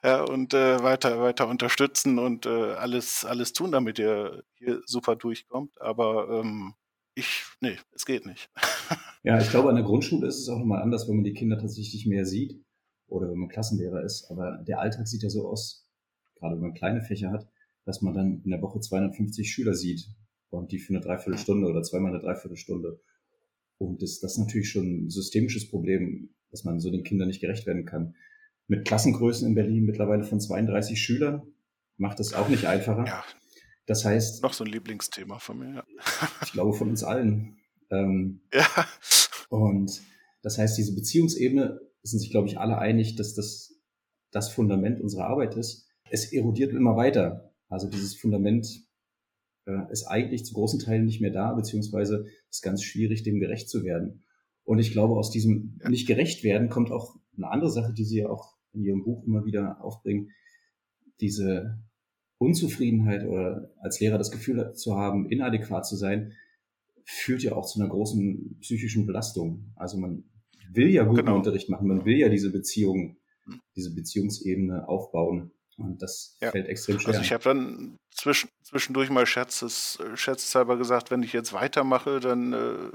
[0.04, 5.16] Ja, und äh, weiter, weiter unterstützen und äh, alles, alles tun, damit ihr hier super
[5.16, 5.80] durchkommt.
[5.80, 6.74] Aber ähm,
[7.14, 8.50] ich, nee, es geht nicht.
[9.24, 11.58] ja, ich glaube, an der Grundschule ist es auch nochmal anders, wenn man die Kinder
[11.58, 12.62] tatsächlich mehr sieht
[13.06, 14.30] oder wenn man Klassenlehrer ist.
[14.30, 15.88] Aber der Alltag sieht ja so aus,
[16.36, 17.48] gerade wenn man kleine Fächer hat,
[17.86, 20.08] dass man dann in der Woche 250 Schüler sieht
[20.50, 23.00] und die für eine Dreiviertelstunde oder zweimal eine Dreiviertelstunde.
[23.78, 27.40] Und das, das ist natürlich schon ein systemisches Problem, dass man so den Kindern nicht
[27.40, 28.14] gerecht werden kann.
[28.66, 31.42] Mit Klassengrößen in Berlin mittlerweile von 32 Schülern
[31.96, 33.04] macht das auch nicht einfacher.
[33.06, 33.24] Ja.
[33.86, 34.42] Das heißt.
[34.42, 35.84] Noch so ein Lieblingsthema von mir, ja.
[36.42, 37.58] ich glaube von uns allen.
[37.90, 38.66] Ähm, ja.
[39.50, 40.02] Und
[40.42, 43.74] das heißt, diese Beziehungsebene sind sich, glaube ich, alle einig, dass das
[44.30, 45.88] das Fundament unserer Arbeit ist.
[46.10, 47.54] Es erodiert immer weiter.
[47.68, 48.66] Also dieses Fundament
[49.66, 53.68] äh, ist eigentlich zu großen Teilen nicht mehr da, beziehungsweise ist ganz schwierig, dem gerecht
[53.68, 54.24] zu werden.
[54.64, 58.18] Und ich glaube, aus diesem nicht gerecht werden kommt auch eine andere Sache, die Sie
[58.18, 60.30] ja auch in Ihrem Buch immer wieder aufbringen.
[61.20, 61.78] Diese
[62.38, 66.32] Unzufriedenheit oder als Lehrer das Gefühl zu haben, inadäquat zu sein,
[67.04, 69.72] führt ja auch zu einer großen psychischen Belastung.
[69.76, 70.24] Also man
[70.72, 71.36] will ja guten genau.
[71.36, 73.16] Unterricht machen, man will ja diese Beziehung,
[73.76, 75.52] diese Beziehungsebene aufbauen.
[75.76, 76.50] Und das ja.
[76.50, 77.08] fällt extrem schwer.
[77.14, 82.52] Also ich habe dann zwischen, zwischendurch mal scherzes, scherzhalber gesagt, wenn ich jetzt weitermache, dann
[82.52, 82.90] äh,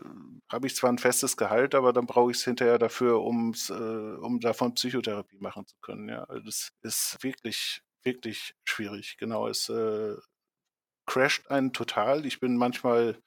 [0.52, 3.74] habe ich zwar ein festes Gehalt, aber dann brauche ich es hinterher dafür, um's, äh,
[3.74, 6.08] um davon Psychotherapie machen zu können.
[6.08, 9.18] Ja, also das ist wirklich, wirklich schwierig.
[9.18, 10.16] Genau, es äh,
[11.06, 12.26] crasht einen total.
[12.26, 13.22] Ich bin manchmal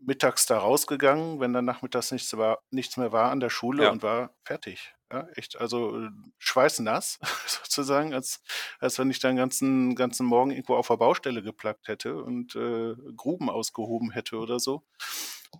[0.00, 3.90] mittags da rausgegangen, wenn dann nachmittags nichts, war, nichts mehr war an der Schule ja.
[3.90, 4.94] und war fertig.
[5.14, 8.42] Ja, echt, also äh, schweißnass sozusagen, als,
[8.80, 12.96] als wenn ich dann ganzen, ganzen Morgen irgendwo auf der Baustelle geplagt hätte und äh,
[13.16, 14.82] Gruben ausgehoben hätte oder so.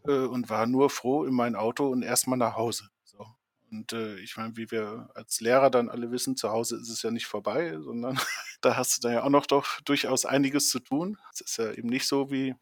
[0.08, 2.88] Äh, und war nur froh in mein Auto und erstmal nach Hause.
[3.04, 3.24] So.
[3.70, 7.02] Und äh, ich meine, wie wir als Lehrer dann alle wissen, zu Hause ist es
[7.02, 8.18] ja nicht vorbei, sondern
[8.60, 11.16] da hast du dann ja auch noch doch durchaus einiges zu tun.
[11.32, 12.56] Es ist ja eben nicht so wie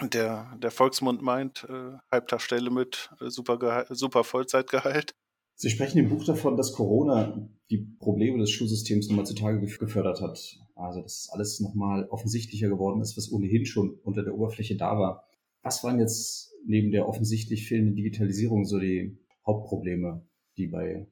[0.00, 5.16] der, der Volksmund meint, äh, Halbtagsstelle mit äh, super, super Vollzeitgehalt.
[5.62, 10.58] Sie sprechen im Buch davon, dass Corona die Probleme des Schulsystems nochmal zutage gefördert hat.
[10.74, 15.24] Also, dass alles nochmal offensichtlicher geworden ist, was ohnehin schon unter der Oberfläche da war.
[15.62, 21.06] Was waren jetzt neben der offensichtlich fehlenden Digitalisierung so die Hauptprobleme, die bei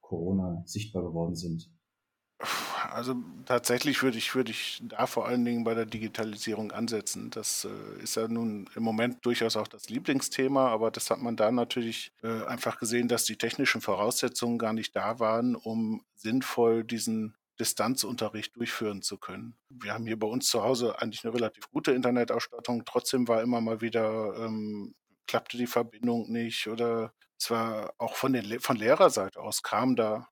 [0.00, 1.68] Corona sichtbar geworden sind?
[2.90, 7.30] Also tatsächlich würde ich, würde ich da vor allen Dingen bei der Digitalisierung ansetzen.
[7.30, 11.36] Das äh, ist ja nun im Moment durchaus auch das Lieblingsthema, aber das hat man
[11.36, 16.84] da natürlich äh, einfach gesehen, dass die technischen Voraussetzungen gar nicht da waren, um sinnvoll
[16.84, 19.56] diesen Distanzunterricht durchführen zu können.
[19.68, 22.84] Wir haben hier bei uns zu Hause eigentlich eine relativ gute Internetausstattung.
[22.84, 24.94] Trotzdem war immer mal wieder, ähm,
[25.26, 30.28] klappte die Verbindung nicht oder es war auch von, den, von Lehrerseite aus kam da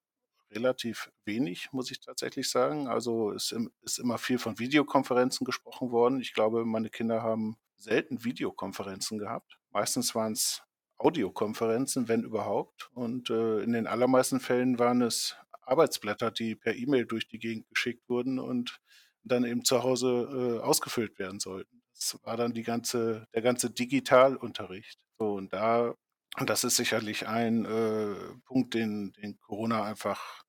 [0.50, 2.88] relativ wenig, muss ich tatsächlich sagen.
[2.88, 6.20] Also es ist immer viel von Videokonferenzen gesprochen worden.
[6.20, 9.58] Ich glaube, meine Kinder haben selten Videokonferenzen gehabt.
[9.70, 10.62] Meistens waren es
[10.98, 12.90] Audiokonferenzen, wenn überhaupt.
[12.94, 17.68] Und äh, in den allermeisten Fällen waren es Arbeitsblätter, die per E-Mail durch die Gegend
[17.68, 18.80] geschickt wurden und
[19.24, 21.82] dann eben zu Hause äh, ausgefüllt werden sollten.
[21.94, 24.98] Das war dann die ganze, der ganze Digitalunterricht.
[25.18, 25.94] So, und da,
[26.38, 30.42] und das ist sicherlich ein äh, Punkt, den, den Corona einfach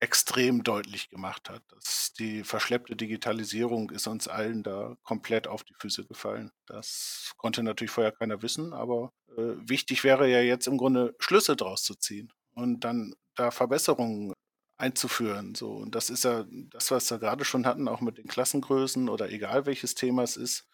[0.00, 1.62] extrem deutlich gemacht hat.
[1.68, 6.52] Dass die verschleppte Digitalisierung ist uns allen da komplett auf die Füße gefallen.
[6.66, 11.56] Das konnte natürlich vorher keiner wissen, aber äh, wichtig wäre ja jetzt im Grunde Schlüsse
[11.56, 14.32] draus zu ziehen und dann da Verbesserungen
[14.78, 15.54] einzuführen.
[15.54, 15.72] So.
[15.72, 19.30] Und das ist ja das, was wir gerade schon hatten, auch mit den Klassengrößen oder
[19.30, 20.66] egal welches Thema es ist.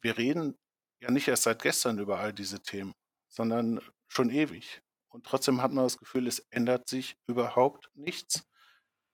[0.00, 0.56] Wir reden
[1.00, 2.92] ja nicht erst seit gestern über all diese Themen,
[3.38, 4.82] sondern schon ewig.
[5.10, 8.44] Und trotzdem hat man das Gefühl, es ändert sich überhaupt nichts.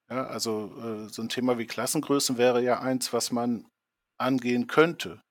[0.09, 3.67] Ja, also äh, so ein Thema wie Klassengrößen wäre ja eins, was man
[4.17, 5.23] angehen könnte,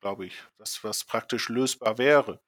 [0.00, 2.40] glaube ich, das was praktisch lösbar wäre.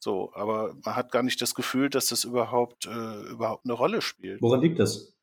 [0.00, 4.02] So, aber man hat gar nicht das Gefühl, dass das überhaupt äh, überhaupt eine Rolle
[4.02, 4.42] spielt.
[4.42, 5.14] Woran liegt das?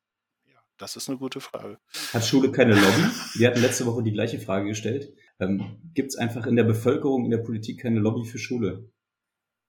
[0.46, 1.78] Ja, das ist eine gute Frage.
[2.14, 3.02] Hat Schule keine Lobby?
[3.34, 5.12] Wir hatten letzte Woche die gleiche Frage gestellt.
[5.40, 8.90] Ähm, Gibt es einfach in der Bevölkerung, in der Politik keine Lobby für Schule?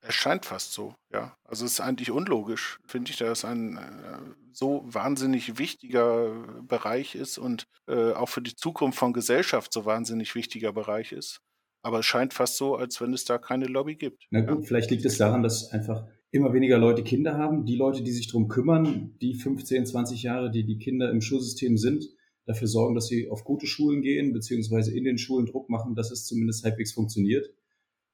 [0.01, 1.35] Es scheint fast so, ja.
[1.43, 4.19] Also es ist eigentlich unlogisch, finde ich, dass ein äh,
[4.51, 10.35] so wahnsinnig wichtiger Bereich ist und äh, auch für die Zukunft von Gesellschaft so wahnsinnig
[10.35, 11.41] wichtiger Bereich ist.
[11.81, 14.27] Aber es scheint fast so, als wenn es da keine Lobby gibt.
[14.31, 14.67] Na gut, ja.
[14.67, 17.65] vielleicht liegt es daran, dass einfach immer weniger Leute Kinder haben.
[17.65, 21.77] Die Leute, die sich darum kümmern, die 15, 20 Jahre, die die Kinder im Schulsystem
[21.77, 22.05] sind,
[22.45, 26.11] dafür sorgen, dass sie auf gute Schulen gehen, beziehungsweise in den Schulen Druck machen, dass
[26.11, 27.53] es zumindest halbwegs funktioniert.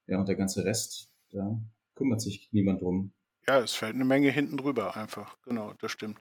[0.07, 1.59] Ja, und der ganze Rest, da
[1.95, 3.13] kümmert sich niemand drum.
[3.47, 5.37] Ja, es fällt eine Menge hinten drüber einfach.
[5.43, 6.19] Genau, das stimmt.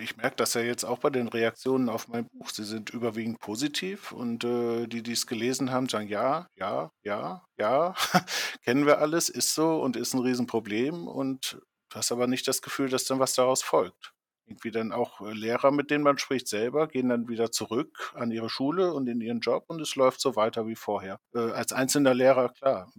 [0.00, 2.50] Ich merke das ja jetzt auch bei den Reaktionen auf mein Buch.
[2.50, 7.44] Sie sind überwiegend positiv und äh, die, die es gelesen haben, sagen ja, ja, ja,
[7.58, 7.94] ja,
[8.64, 11.58] kennen wir alles, ist so und ist ein Riesenproblem und
[11.90, 14.13] du hast aber nicht das Gefühl, dass dann was daraus folgt.
[14.46, 18.30] Irgendwie dann auch äh, Lehrer, mit denen man spricht selber, gehen dann wieder zurück an
[18.30, 21.18] ihre Schule und in ihren Job und es läuft so weiter wie vorher.
[21.34, 22.92] Äh, als einzelner Lehrer, klar,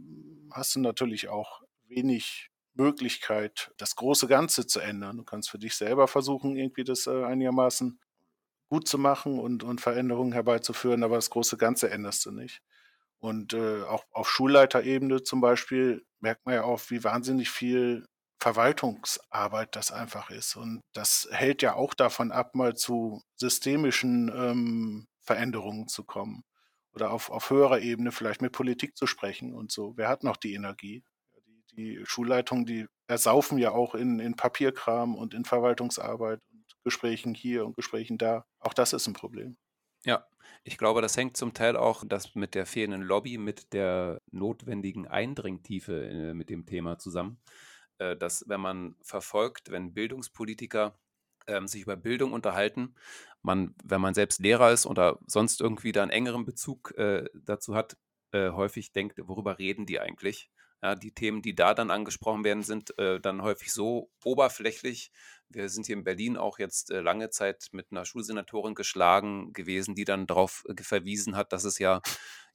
[0.52, 5.18] hast du natürlich auch wenig Möglichkeit, das große Ganze zu ändern.
[5.18, 8.00] Du kannst für dich selber versuchen, irgendwie das äh, einigermaßen
[8.68, 12.62] gut zu machen und, und Veränderungen herbeizuführen, aber das große Ganze änderst du nicht.
[13.20, 18.06] Und äh, auch auf Schulleiterebene zum Beispiel merkt man ja auch, wie wahnsinnig viel
[18.46, 20.56] Verwaltungsarbeit das einfach ist.
[20.56, 26.44] Und das hält ja auch davon ab, mal zu systemischen ähm, Veränderungen zu kommen.
[26.94, 29.94] Oder auf, auf höherer Ebene vielleicht mit Politik zu sprechen und so.
[29.98, 31.04] Wer hat noch die Energie?
[31.72, 37.66] die Schulleitungen, die ersaufen ja auch in, in Papierkram und in Verwaltungsarbeit und Gesprächen hier
[37.66, 38.46] und Gesprächen da.
[38.60, 39.58] Auch das ist ein Problem.
[40.06, 40.26] Ja,
[40.64, 45.06] ich glaube, das hängt zum Teil auch das mit der fehlenden Lobby, mit der notwendigen
[45.06, 47.42] Eindringtiefe äh, mit dem Thema zusammen.
[47.98, 51.00] Äh, dass, wenn man verfolgt, wenn Bildungspolitiker
[51.48, 52.96] ähm, sich über Bildung unterhalten,
[53.42, 57.76] man, wenn man selbst Lehrer ist oder sonst irgendwie da einen engeren Bezug äh, dazu
[57.76, 57.98] hat,
[58.32, 60.50] äh, häufig denkt, worüber reden die eigentlich?
[60.84, 65.12] Ja, die Themen, die da dann angesprochen werden, sind äh, dann häufig so oberflächlich.
[65.50, 69.96] Wir sind hier in Berlin auch jetzt äh, lange Zeit mit einer Schulsenatorin geschlagen gewesen,
[69.96, 72.02] die dann darauf äh, verwiesen hat, dass es ja,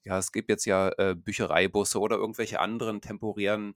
[0.04, 3.74] ja, es gibt jetzt ja äh, Büchereibusse oder irgendwelche anderen temporären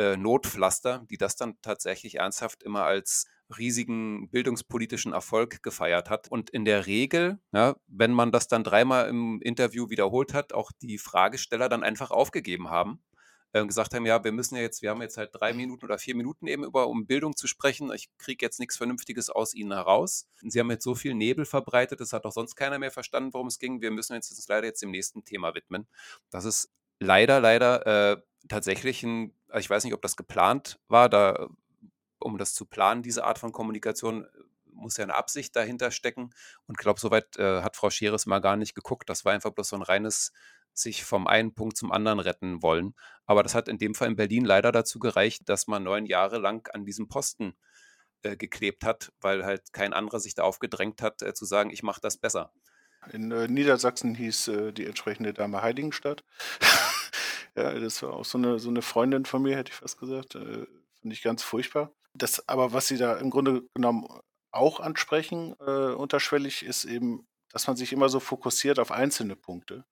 [0.00, 3.26] äh, Notpflaster, die das dann tatsächlich ernsthaft immer als
[3.58, 6.28] riesigen bildungspolitischen Erfolg gefeiert hat.
[6.28, 10.72] Und in der Regel, ja, wenn man das dann dreimal im Interview wiederholt hat, auch
[10.80, 13.02] die Fragesteller dann einfach aufgegeben haben
[13.52, 15.98] äh, gesagt haben, ja, wir müssen ja jetzt, wir haben jetzt halt drei Minuten oder
[15.98, 17.92] vier Minuten eben über um Bildung zu sprechen.
[17.92, 20.28] Ich kriege jetzt nichts Vernünftiges aus Ihnen heraus.
[20.40, 23.48] Sie haben jetzt so viel Nebel verbreitet, das hat auch sonst keiner mehr verstanden, worum
[23.48, 23.80] es ging.
[23.80, 25.86] Wir müssen jetzt, uns leider jetzt dem nächsten Thema widmen.
[26.30, 31.48] Das ist leider, leider äh, tatsächlich ein, ich weiß nicht, ob das geplant war, da
[32.20, 34.26] um das zu planen, diese Art von Kommunikation,
[34.72, 36.30] muss ja eine Absicht dahinter stecken.
[36.66, 39.08] Und ich glaube, soweit äh, hat Frau Scheres mal gar nicht geguckt.
[39.08, 40.32] Das war einfach bloß so ein reines
[40.72, 42.94] sich vom einen Punkt zum anderen retten wollen.
[43.26, 46.38] Aber das hat in dem Fall in Berlin leider dazu gereicht, dass man neun Jahre
[46.38, 47.54] lang an diesem Posten
[48.22, 51.82] äh, geklebt hat, weil halt kein anderer sich da aufgedrängt hat, äh, zu sagen, ich
[51.82, 52.52] mache das besser.
[53.12, 56.24] In äh, Niedersachsen hieß äh, die entsprechende Dame Heiligenstadt.
[57.56, 60.34] ja, das war auch so eine, so eine Freundin von mir, hätte ich fast gesagt.
[60.34, 60.66] Äh,
[61.00, 61.92] Finde ich ganz furchtbar.
[62.14, 64.06] Das, aber was Sie da im Grunde genommen
[64.50, 69.84] auch ansprechen, äh, unterschwellig, ist eben, dass man sich immer so fokussiert auf einzelne Punkte.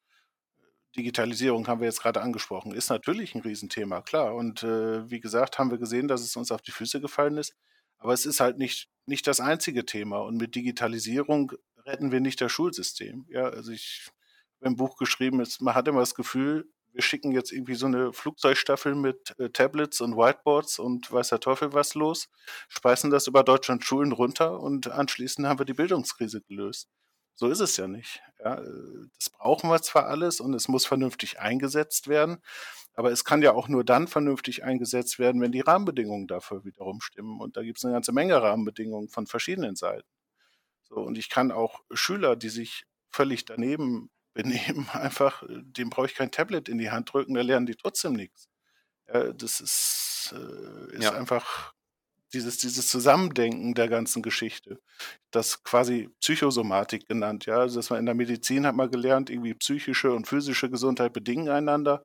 [0.96, 4.34] Digitalisierung haben wir jetzt gerade angesprochen, ist natürlich ein Riesenthema, klar.
[4.34, 7.54] Und äh, wie gesagt, haben wir gesehen, dass es uns auf die Füße gefallen ist.
[7.98, 10.18] Aber es ist halt nicht, nicht das einzige Thema.
[10.18, 11.52] Und mit Digitalisierung
[11.84, 13.26] retten wir nicht das Schulsystem.
[13.28, 14.08] Ja, also ich
[14.56, 17.86] habe im Buch geschrieben, ist, man hat immer das Gefühl, wir schicken jetzt irgendwie so
[17.86, 22.28] eine Flugzeugstaffel mit äh, Tablets und Whiteboards und weiß der Teufel was los,
[22.68, 26.88] speisen das über Deutschland Schulen runter und anschließend haben wir die Bildungskrise gelöst.
[27.34, 28.20] So ist es ja nicht.
[28.40, 32.42] Ja, äh, das brauchen wir zwar alles und es muss vernünftig eingesetzt werden,
[32.94, 37.00] aber es kann ja auch nur dann vernünftig eingesetzt werden, wenn die Rahmenbedingungen dafür wiederum
[37.00, 37.40] stimmen.
[37.40, 40.08] Und da gibt es eine ganze Menge Rahmenbedingungen von verschiedenen Seiten.
[40.82, 44.10] So, und ich kann auch Schüler, die sich völlig daneben
[44.42, 47.74] benehmen, einfach, äh, dem brauche ich kein Tablet in die Hand drücken, da lernen die
[47.74, 48.48] trotzdem nichts.
[49.12, 51.14] Ja, das ist, äh, ist ja.
[51.14, 51.74] einfach
[52.32, 54.80] dieses, dieses Zusammendenken der ganzen Geschichte.
[55.30, 57.58] Das quasi Psychosomatik genannt, ja.
[57.58, 61.48] Also, dass man in der Medizin hat man gelernt, irgendwie psychische und physische Gesundheit bedingen
[61.48, 62.04] einander.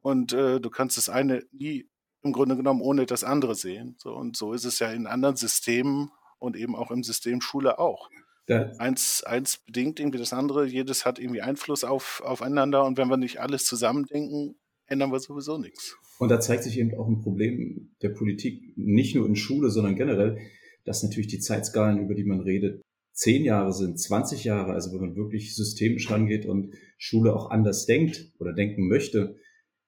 [0.00, 1.88] Und äh, du kannst das eine nie
[2.22, 3.96] im Grunde genommen ohne das andere sehen.
[3.98, 7.78] So, und so ist es ja in anderen Systemen und eben auch im System Schule
[7.78, 8.10] auch.
[8.48, 8.72] Ja.
[8.78, 13.16] Eins, eins bedingt irgendwie das andere, jedes hat irgendwie Einfluss auf, aufeinander und wenn wir
[13.16, 15.96] nicht alles zusammendenken, ändern wir sowieso nichts.
[16.18, 19.96] Und da zeigt sich eben auch ein Problem der Politik, nicht nur in Schule, sondern
[19.96, 20.38] generell,
[20.84, 25.00] dass natürlich die Zeitskalen, über die man redet, zehn Jahre sind, 20 Jahre, also wenn
[25.00, 29.36] man wirklich systemisch rangeht und Schule auch anders denkt oder denken möchte,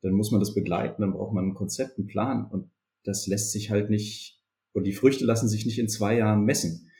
[0.02, 2.70] dann muss man das begleiten, dann braucht man ein Konzept, einen Plan und
[3.04, 4.40] das lässt sich halt nicht,
[4.72, 6.90] und die Früchte lassen sich nicht in zwei Jahren messen.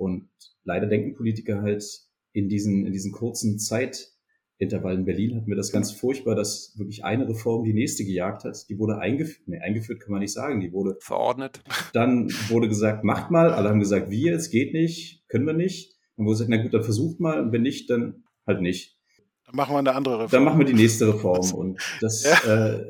[0.00, 0.30] Und
[0.64, 1.84] leider denken Politiker halt
[2.32, 4.08] in diesen, in diesen kurzen Zeit,
[4.56, 8.44] Intervall in Berlin hatten wir das ganz furchtbar, dass wirklich eine Reform die nächste gejagt
[8.44, 8.68] hat.
[8.68, 11.62] Die wurde eingeführt, nee, eingeführt kann man nicht sagen, die wurde verordnet.
[11.94, 13.52] Dann wurde gesagt, macht mal.
[13.52, 15.96] Alle haben gesagt, wir, es geht nicht, können wir nicht.
[16.16, 17.40] Dann wurde gesagt, na gut, dann versucht mal.
[17.40, 18.98] Und wenn nicht, dann halt nicht.
[19.46, 20.30] Dann machen wir eine andere Reform.
[20.30, 21.50] Dann machen wir die nächste Reform.
[21.54, 22.84] Und das, ja, äh,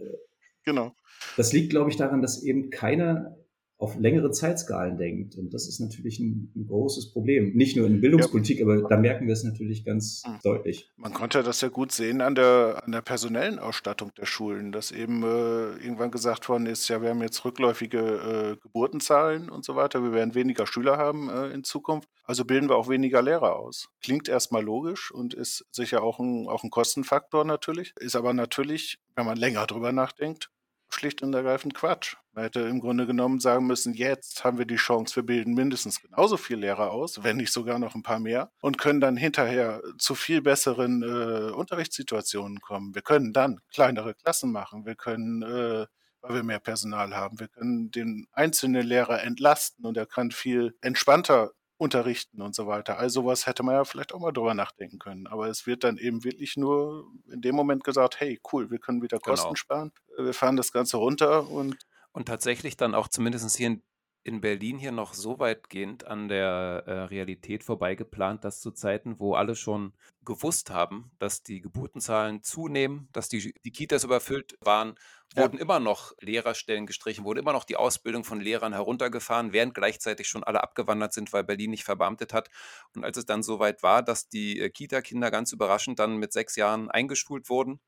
[0.65, 0.93] genau.
[1.37, 3.37] Das liegt, glaube ich, daran, dass eben keiner
[3.81, 5.37] auf längere Zeitskalen denkt.
[5.37, 7.57] Und das ist natürlich ein, ein großes Problem.
[7.57, 8.67] Nicht nur in Bildungspolitik, ja.
[8.67, 10.39] aber da merken wir es natürlich ganz mhm.
[10.45, 10.91] deutlich.
[10.97, 14.93] Man konnte das ja gut sehen an der, an der personellen Ausstattung der Schulen, dass
[14.93, 19.77] eben äh, irgendwann gesagt worden ist, ja, wir haben jetzt rückläufige äh, Geburtenzahlen und so
[19.77, 23.57] weiter, wir werden weniger Schüler haben äh, in Zukunft, also bilden wir auch weniger Lehrer
[23.57, 23.89] aus.
[24.03, 28.99] Klingt erstmal logisch und ist sicher auch ein, auch ein Kostenfaktor natürlich, ist aber natürlich,
[29.17, 30.51] wenn man länger drüber nachdenkt,
[30.95, 32.17] schlicht und ergreifend Quatsch.
[32.33, 36.01] Man hätte im Grunde genommen sagen müssen, jetzt haben wir die Chance, wir bilden mindestens
[36.01, 39.83] genauso viele Lehrer aus, wenn nicht sogar noch ein paar mehr, und können dann hinterher
[39.99, 42.95] zu viel besseren äh, Unterrichtssituationen kommen.
[42.95, 45.87] Wir können dann kleinere Klassen machen, wir können, äh,
[46.23, 50.77] weil wir mehr Personal haben, wir können den einzelnen Lehrer entlasten und er kann viel
[50.81, 51.51] entspannter
[51.81, 52.99] unterrichten und so weiter.
[52.99, 55.27] Also sowas hätte man ja vielleicht auch mal drüber nachdenken können.
[55.27, 59.01] Aber es wird dann eben wirklich nur in dem Moment gesagt, hey, cool, wir können
[59.01, 59.55] wieder Kosten genau.
[59.55, 59.93] sparen.
[60.19, 61.79] Wir fahren das Ganze runter und
[62.13, 63.83] und tatsächlich dann auch zumindest hier in,
[64.25, 69.35] in Berlin hier noch so weitgehend an der äh, Realität vorbeigeplant, dass zu Zeiten, wo
[69.35, 69.93] alle schon
[70.25, 74.97] gewusst haben, dass die Geburtenzahlen zunehmen, dass die, die Kitas überfüllt waren,
[75.37, 75.63] wurden ja.
[75.63, 80.45] immer noch Lehrerstellen gestrichen, wurde immer noch die Ausbildung von Lehrern heruntergefahren, während gleichzeitig schon
[80.45, 82.51] alle abgewandert sind, weil Berlin nicht verbeamtet hat.
[82.95, 86.57] Und als es dann soweit war, dass die äh, Kita-Kinder ganz überraschend dann mit sechs
[86.57, 87.81] Jahren eingeschult wurden,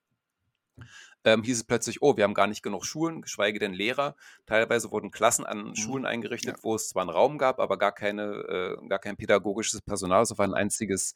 [1.25, 4.17] ähm, hieß es plötzlich, oh, wir haben gar nicht genug Schulen, geschweige denn Lehrer.
[4.47, 5.77] Teilweise wurden Klassen an mhm.
[5.77, 6.63] Schulen eingerichtet, ja.
[6.63, 10.23] wo es zwar einen Raum gab, aber gar, keine, äh, gar kein pädagogisches Personal.
[10.23, 11.15] War ein einziges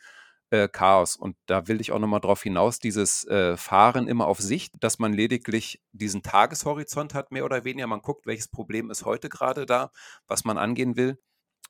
[0.50, 1.16] äh, Chaos.
[1.16, 4.98] Und da will ich auch nochmal drauf hinaus, dieses äh, Fahren immer auf Sicht, dass
[4.98, 7.86] man lediglich diesen Tageshorizont hat, mehr oder weniger.
[7.86, 9.90] Man guckt, welches Problem ist heute gerade da,
[10.26, 11.18] was man angehen will.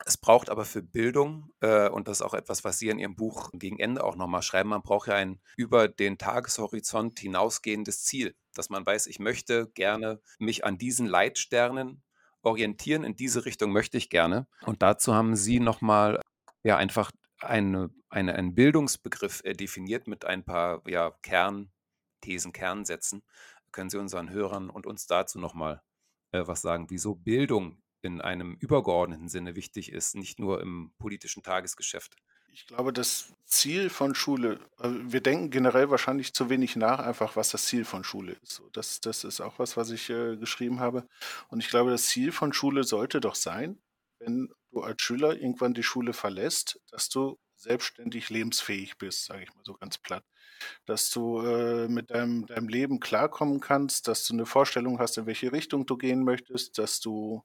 [0.04, 3.16] Es braucht aber für Bildung, äh, und das ist auch etwas, was Sie in Ihrem
[3.16, 8.36] Buch gegen Ende auch nochmal schreiben, man braucht ja ein über den Tageshorizont hinausgehendes Ziel,
[8.54, 12.02] dass man weiß, ich möchte gerne mich an diesen Leitsternen
[12.42, 14.46] orientieren, in diese Richtung möchte ich gerne.
[14.66, 16.20] Und dazu haben Sie nochmal
[16.62, 23.22] ja einfach eine, eine, einen Bildungsbegriff äh, definiert mit ein paar ja, Kernthesen, Kernsätzen.
[23.72, 25.82] Können Sie unseren Hörern und uns dazu nochmal
[26.32, 31.42] äh, was sagen, wieso Bildung in einem übergeordneten Sinne wichtig ist, nicht nur im politischen
[31.42, 32.16] Tagesgeschäft.
[32.52, 37.36] Ich glaube, das Ziel von Schule, äh, wir denken generell wahrscheinlich zu wenig nach, einfach
[37.36, 38.62] was das Ziel von Schule ist.
[38.72, 41.06] Das, das ist auch was, was ich äh, geschrieben habe.
[41.48, 43.78] Und ich glaube, das Ziel von Schule sollte doch sein,
[44.20, 49.54] wenn du als Schüler irgendwann die Schule verlässt, dass du selbstständig lebensfähig bist, sage ich
[49.54, 50.24] mal so ganz platt.
[50.84, 55.26] Dass du äh, mit deinem, deinem Leben klarkommen kannst, dass du eine Vorstellung hast, in
[55.26, 57.42] welche Richtung du gehen möchtest, dass du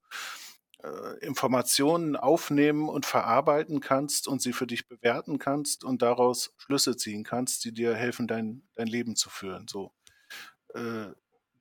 [0.84, 6.98] äh, Informationen aufnehmen und verarbeiten kannst und sie für dich bewerten kannst und daraus Schlüsse
[6.98, 9.68] ziehen kannst, die dir helfen, dein, dein Leben zu führen.
[9.70, 9.94] So.
[10.74, 11.08] Äh,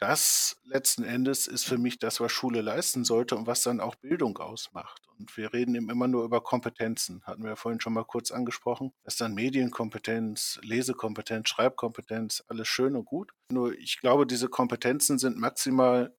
[0.00, 3.94] das letzten Endes ist für mich das, was Schule leisten sollte und was dann auch
[3.96, 5.02] Bildung ausmacht.
[5.18, 7.22] Und wir reden eben immer nur über Kompetenzen.
[7.24, 8.92] Hatten wir ja vorhin schon mal kurz angesprochen.
[9.04, 13.32] Das ist dann Medienkompetenz, Lesekompetenz, Schreibkompetenz, alles schön und gut.
[13.52, 16.16] Nur ich glaube, diese Kompetenzen sind maximal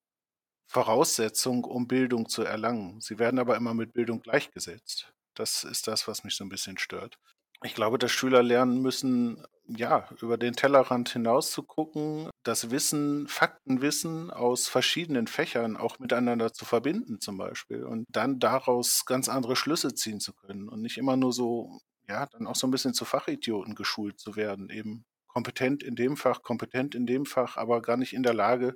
[0.68, 3.02] Voraussetzung, um Bildung zu erlangen.
[3.02, 5.12] Sie werden aber immer mit Bildung gleichgesetzt.
[5.34, 7.18] Das ist das, was mich so ein bisschen stört.
[7.64, 9.44] Ich glaube, dass Schüler lernen müssen,
[9.78, 16.54] ja, über den Tellerrand hinaus zu gucken, das Wissen, Faktenwissen aus verschiedenen Fächern auch miteinander
[16.54, 20.98] zu verbinden zum Beispiel und dann daraus ganz andere Schlüsse ziehen zu können und nicht
[20.98, 25.06] immer nur so, ja, dann auch so ein bisschen zu Fachidioten geschult zu werden, eben
[25.28, 28.76] kompetent in dem Fach, kompetent in dem Fach, aber gar nicht in der Lage,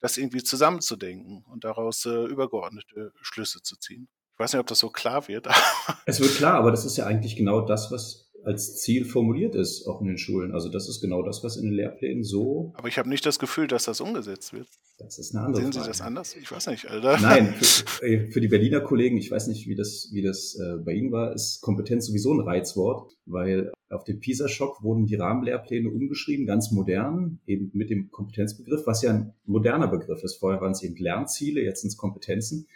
[0.00, 4.08] das irgendwie zusammenzudenken und daraus äh, übergeordnete Schlüsse zu ziehen.
[4.34, 5.48] Ich weiß nicht, ob das so klar wird.
[6.06, 9.86] es wird klar, aber das ist ja eigentlich genau das, was als Ziel formuliert ist,
[9.86, 10.52] auch in den Schulen.
[10.52, 12.72] Also das ist genau das, was in den Lehrplänen so.
[12.76, 14.66] Aber ich habe nicht das Gefühl, dass das umgesetzt wird.
[14.96, 15.84] Das ist eine andere Sehen Frage.
[15.84, 16.34] Sie das anders?
[16.34, 17.20] Ich weiß nicht, Alter.
[17.20, 20.78] Nein, für, äh, für, die Berliner Kollegen, ich weiß nicht, wie das, wie das äh,
[20.78, 25.90] bei Ihnen war, ist Kompetenz sowieso ein Reizwort, weil auf den PISA-Schock wurden die Rahmenlehrpläne
[25.90, 30.36] umgeschrieben, ganz modern, eben mit dem Kompetenzbegriff, was ja ein moderner Begriff ist.
[30.36, 32.66] Vorher waren es eben Lernziele, jetzt sind es Kompetenzen.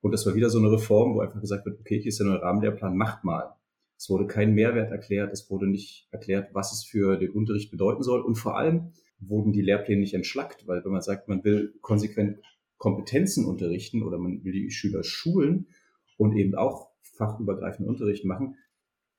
[0.00, 2.26] Und das war wieder so eine Reform, wo einfach gesagt wird, okay, hier ist ja
[2.26, 3.54] ein Rahmenlehrplan, macht mal.
[4.02, 8.02] Es wurde kein Mehrwert erklärt, es wurde nicht erklärt, was es für den Unterricht bedeuten
[8.02, 8.20] soll.
[8.20, 12.40] Und vor allem wurden die Lehrpläne nicht entschlackt, weil wenn man sagt, man will konsequent
[12.78, 15.68] Kompetenzen unterrichten oder man will die Schüler schulen
[16.16, 18.56] und eben auch fachübergreifenden Unterricht machen,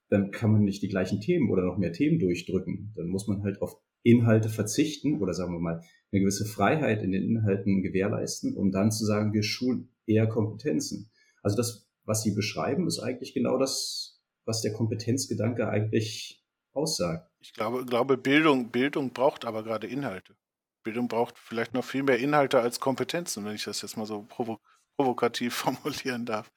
[0.09, 2.91] dann kann man nicht die gleichen Themen oder noch mehr Themen durchdrücken.
[2.97, 5.81] Dann muss man halt auf Inhalte verzichten oder sagen wir mal
[6.11, 11.09] eine gewisse Freiheit in den Inhalten gewährleisten, um dann zu sagen, wir schulen eher Kompetenzen.
[11.41, 14.12] Also das, was Sie beschreiben, ist eigentlich genau das,
[14.45, 17.29] was der Kompetenzgedanke eigentlich aussagt.
[17.39, 20.35] Ich glaube, glaube Bildung, Bildung braucht aber gerade Inhalte.
[20.83, 24.23] Bildung braucht vielleicht noch viel mehr Inhalte als Kompetenzen, wenn ich das jetzt mal so
[24.23, 24.59] provo
[24.95, 26.51] provokativ formulieren darf.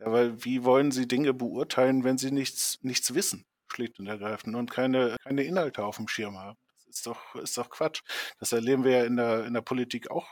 [0.00, 4.56] Ja, weil wie wollen Sie Dinge beurteilen, wenn Sie nichts, nichts wissen, schlicht und ergreifend,
[4.56, 6.58] und keine, keine Inhalte auf dem Schirm haben?
[6.74, 8.02] Das ist doch, ist doch Quatsch.
[8.38, 10.26] Das erleben wir ja in der, in der Politik auch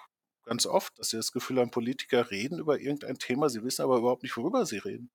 [0.44, 3.98] ganz oft, dass Sie das Gefühl haben, Politiker reden über irgendein Thema, sie wissen aber
[3.98, 5.10] überhaupt nicht, worüber sie reden.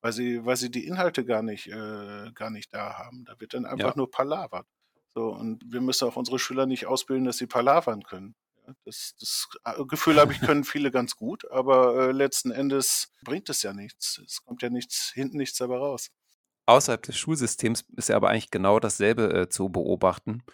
[0.00, 3.24] Weil sie, weil sie die Inhalte gar nicht, äh, gar nicht da haben.
[3.24, 3.96] Da wird dann einfach ja.
[3.96, 4.66] nur palavert.
[5.14, 8.34] So, und wir müssen auch unsere Schüler nicht ausbilden, dass sie palavern können.
[8.84, 13.48] Das, das äh, Gefühl habe ich, können viele ganz gut, aber äh, letzten Endes bringt
[13.48, 14.22] es ja nichts.
[14.24, 16.10] Es kommt ja nichts, hinten nichts dabei raus.
[16.66, 20.44] Außerhalb des Schulsystems ist ja aber eigentlich genau dasselbe äh, zu beobachten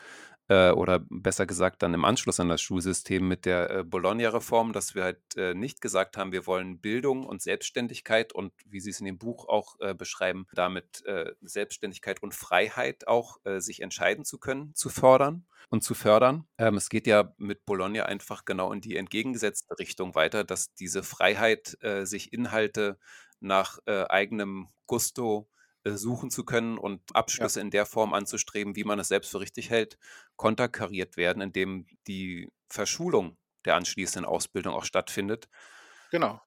[0.48, 4.94] äh, oder besser gesagt dann im Anschluss an das Schulsystem mit der äh, Bologna-Reform, dass
[4.94, 9.00] wir halt äh, nicht gesagt haben, wir wollen Bildung und Selbstständigkeit und wie Sie es
[9.00, 14.24] in dem Buch auch äh, beschreiben, damit äh, Selbstständigkeit und Freiheit auch äh, sich entscheiden
[14.24, 16.46] zu können, zu fördern und zu fördern.
[16.58, 21.02] Ähm, es geht ja mit Bologna einfach genau in die entgegengesetzte Richtung weiter, dass diese
[21.02, 22.98] Freiheit, sich Inhalte
[23.40, 25.48] nach eigenem Gusto
[25.94, 27.64] suchen zu können und Abschlüsse ja.
[27.64, 29.98] in der Form anzustreben, wie man es selbst für richtig hält,
[30.36, 35.48] konterkariert werden, indem die Verschulung der anschließenden Ausbildung auch stattfindet.
[36.10, 36.40] Genau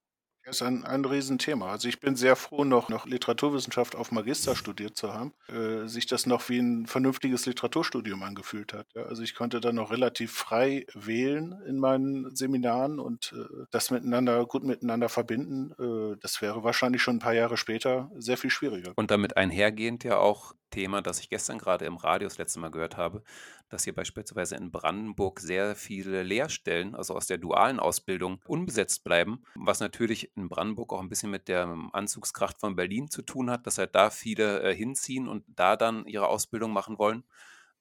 [0.45, 1.71] ist ein, ein Riesenthema.
[1.71, 6.05] Also ich bin sehr froh, noch, noch Literaturwissenschaft auf Magister studiert zu haben, äh, sich
[6.07, 8.87] das noch wie ein vernünftiges Literaturstudium angefühlt hat.
[8.95, 9.03] Ja.
[9.03, 14.45] Also ich konnte dann noch relativ frei wählen in meinen Seminaren und äh, das miteinander
[14.45, 15.71] gut miteinander verbinden.
[15.79, 18.93] Äh, das wäre wahrscheinlich schon ein paar Jahre später sehr viel schwieriger.
[18.95, 22.69] Und damit einhergehend ja auch Thema, das ich gestern gerade im Radio das letzte Mal
[22.69, 23.23] gehört habe,
[23.69, 29.43] dass hier beispielsweise in Brandenburg sehr viele Lehrstellen, also aus der dualen Ausbildung, unbesetzt bleiben,
[29.55, 33.67] was natürlich in Brandenburg auch ein bisschen mit der Anzugskraft von Berlin zu tun hat,
[33.67, 37.23] dass halt da viele äh, hinziehen und da dann ihre Ausbildung machen wollen.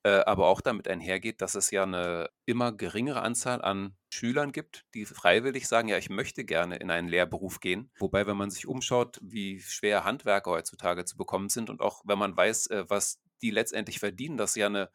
[0.05, 4.87] Äh, aber auch damit einhergeht, dass es ja eine immer geringere Anzahl an Schülern gibt,
[4.95, 7.91] die freiwillig sagen, ja, ich möchte gerne in einen Lehrberuf gehen.
[7.99, 12.19] Wobei, wenn man sich umschaut, wie schwer Handwerker heutzutage zu bekommen sind und auch wenn
[12.19, 14.89] man weiß, äh, was die letztendlich verdienen, das ja eine,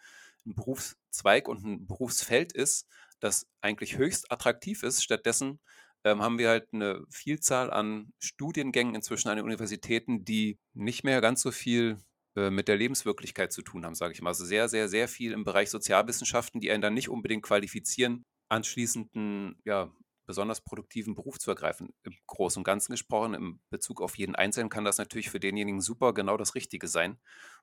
[0.45, 2.87] ein Berufszweig und ein Berufsfeld ist,
[3.19, 5.03] das eigentlich höchst attraktiv ist.
[5.03, 5.59] Stattdessen
[6.03, 11.21] ähm, haben wir halt eine Vielzahl an Studiengängen inzwischen an den Universitäten, die nicht mehr
[11.21, 11.97] ganz so viel
[12.35, 14.31] äh, mit der Lebenswirklichkeit zu tun haben, sage ich mal.
[14.31, 19.15] Also sehr, sehr, sehr viel im Bereich Sozialwissenschaften, die einen dann nicht unbedingt qualifizieren, anschließend
[19.15, 19.91] einen ja,
[20.25, 21.93] besonders produktiven Beruf zu ergreifen.
[22.03, 25.81] Im Großen und Ganzen gesprochen, im Bezug auf jeden Einzelnen kann das natürlich für denjenigen
[25.81, 27.19] super genau das Richtige sein.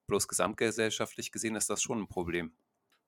[0.06, 2.54] Bloß gesamtgesellschaftlich gesehen ist das schon ein Problem.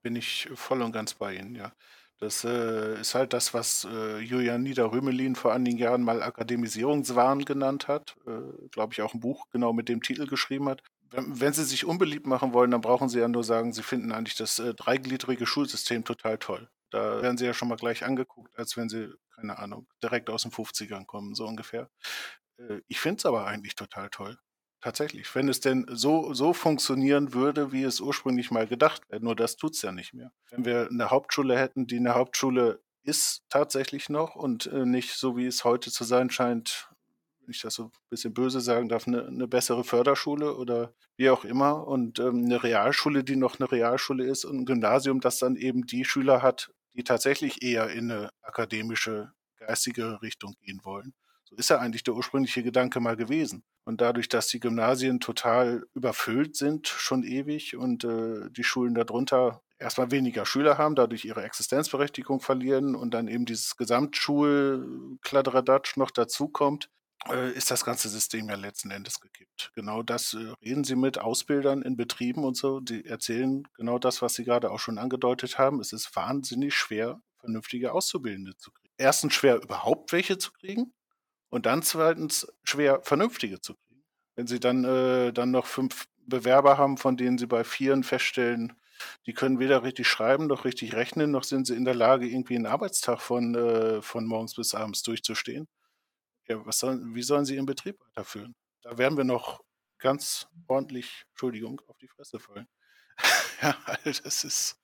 [0.03, 1.72] Bin ich voll und ganz bei Ihnen, ja.
[2.18, 7.88] Das äh, ist halt das, was äh, Julian Nieder-Rümelin vor einigen Jahren mal Akademisierungswahn genannt
[7.88, 8.16] hat.
[8.26, 10.82] Äh, Glaube ich auch ein Buch genau mit dem Titel geschrieben hat
[11.12, 14.36] wenn, Sie sich unbeliebt machen wollen, dann brauchen Sie ja nur sagen, Sie finden eigentlich
[14.36, 16.68] das äh, dreigliedrige Schulsystem total toll.
[16.90, 20.42] Da werden Sie ja schon mal gleich angeguckt, als wenn Sie, keine Ahnung, direkt aus
[20.42, 21.90] den 50ern kommen, so ungefähr.
[22.59, 24.38] Äh, ich finde es aber eigentlich total toll.
[24.83, 25.33] Tatsächlich.
[25.37, 29.22] Wenn es denn so, so funktionieren würde, wie es ursprünglich mal gedacht wäre.
[29.22, 30.33] Nur das tut es ja nicht mehr.
[30.51, 35.37] Wenn wir eine Hauptschule hätten, die eine Hauptschule ist tatsächlich noch und äh, nicht so,
[35.37, 36.91] wie es heute zu sein scheint,
[37.41, 41.30] wenn ich das so ein bisschen böse sagen darf, eine, eine bessere Förderschule oder wie
[41.30, 45.39] auch immer und ähm, eine Realschule, die noch eine Realschule ist und ein Gymnasium, das
[45.39, 51.14] dann eben die Schüler hat, die tatsächlich eher in eine akademische, geistige Richtung gehen wollen.
[51.57, 53.64] Ist ja eigentlich der ursprüngliche Gedanke mal gewesen.
[53.84, 59.62] Und dadurch, dass die Gymnasien total überfüllt sind, schon ewig, und äh, die Schulen darunter
[59.78, 66.88] erstmal weniger Schüler haben, dadurch ihre Existenzberechtigung verlieren und dann eben dieses Gesamtschul-Kladderadatsch noch dazukommt,
[67.28, 69.72] äh, ist das ganze System ja letzten Endes gekippt.
[69.74, 72.80] Genau das äh, reden Sie mit Ausbildern in Betrieben und so.
[72.80, 75.80] Die erzählen genau das, was Sie gerade auch schon angedeutet haben.
[75.80, 78.94] Es ist wahnsinnig schwer, vernünftige Auszubildende zu kriegen.
[78.96, 80.94] Erstens schwer, überhaupt welche zu kriegen
[81.53, 84.03] und dann zweitens schwer, vernünftige zu kriegen.
[84.34, 88.72] Wenn Sie dann, äh, dann noch fünf Bewerber haben, von denen Sie bei vieren feststellen,
[89.26, 92.55] die können weder richtig schreiben noch richtig rechnen, noch sind sie in der Lage, irgendwie
[92.55, 95.66] einen Arbeitstag von, äh, von morgens bis abends durchzustehen
[96.48, 98.55] ja, was sollen, wie sollen sie ihren Betrieb weiterführen?
[98.82, 99.61] Da werden wir noch
[99.98, 102.66] ganz ordentlich, Entschuldigung, auf die Fresse fallen.
[103.62, 104.80] ja, das ist.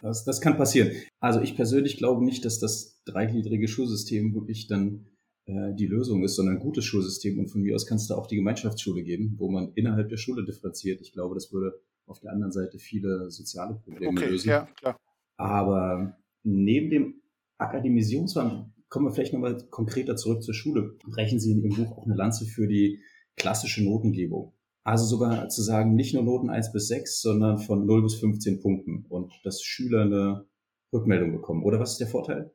[0.00, 0.92] Das, das kann passieren.
[1.20, 5.08] Also ich persönlich glaube nicht, dass das dreigliedrige Schulsystem wirklich dann
[5.46, 7.38] äh, die Lösung ist, sondern ein gutes Schulsystem.
[7.38, 10.44] Und von mir aus kannst du auch die Gemeinschaftsschule geben, wo man innerhalb der Schule
[10.44, 11.00] differenziert.
[11.00, 14.48] Ich glaube, das würde auf der anderen Seite viele soziale Probleme okay, lösen.
[14.48, 14.96] Ja, klar.
[15.36, 17.22] Aber neben dem
[17.58, 20.98] Akademisierungswahn Kommen wir vielleicht nochmal konkreter zurück zur Schule.
[21.06, 23.00] Brechen Sie in Ihrem Buch auch eine Lanze für die
[23.36, 24.52] klassische Notengebung.
[24.84, 28.60] Also sogar zu sagen, nicht nur Noten 1 bis 6, sondern von 0 bis 15
[28.60, 30.44] Punkten und dass Schüler eine
[30.92, 31.64] Rückmeldung bekommen.
[31.64, 32.52] Oder was ist der Vorteil?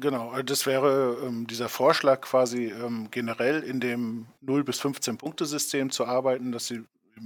[0.00, 5.18] Genau, äh, das wäre ähm, dieser Vorschlag quasi ähm, generell in dem 0 bis 15
[5.18, 6.84] Punkte-System zu arbeiten, das sie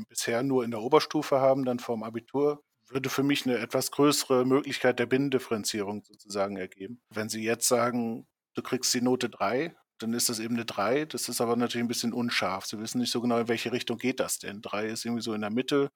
[0.09, 4.45] bisher nur in der Oberstufe haben, dann vorm Abitur, würde für mich eine etwas größere
[4.45, 7.01] Möglichkeit der Binnendifferenzierung sozusagen ergeben.
[7.11, 11.07] Wenn Sie jetzt sagen, du kriegst die Note 3, dann ist das eben eine 3.
[11.07, 12.67] Das ist aber natürlich ein bisschen unscharf.
[12.67, 14.63] Sie wissen nicht so genau, in welche Richtung geht das denn.
[14.63, 15.91] 3 ist irgendwie so in der Mitte,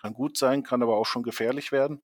[0.00, 2.02] kann gut sein, kann aber auch schon gefährlich werden.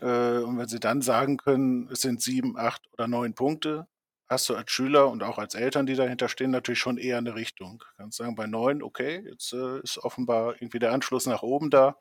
[0.00, 3.86] Äh, und wenn Sie dann sagen können, es sind 7, 8 oder 9 Punkte,
[4.28, 7.34] hast du als Schüler und auch als Eltern, die dahinter stehen, natürlich schon eher eine
[7.34, 7.78] Richtung.
[7.78, 11.70] Du kannst sagen, bei 9, okay, jetzt äh, ist offenbar irgendwie der Anschluss nach oben
[11.70, 11.98] da.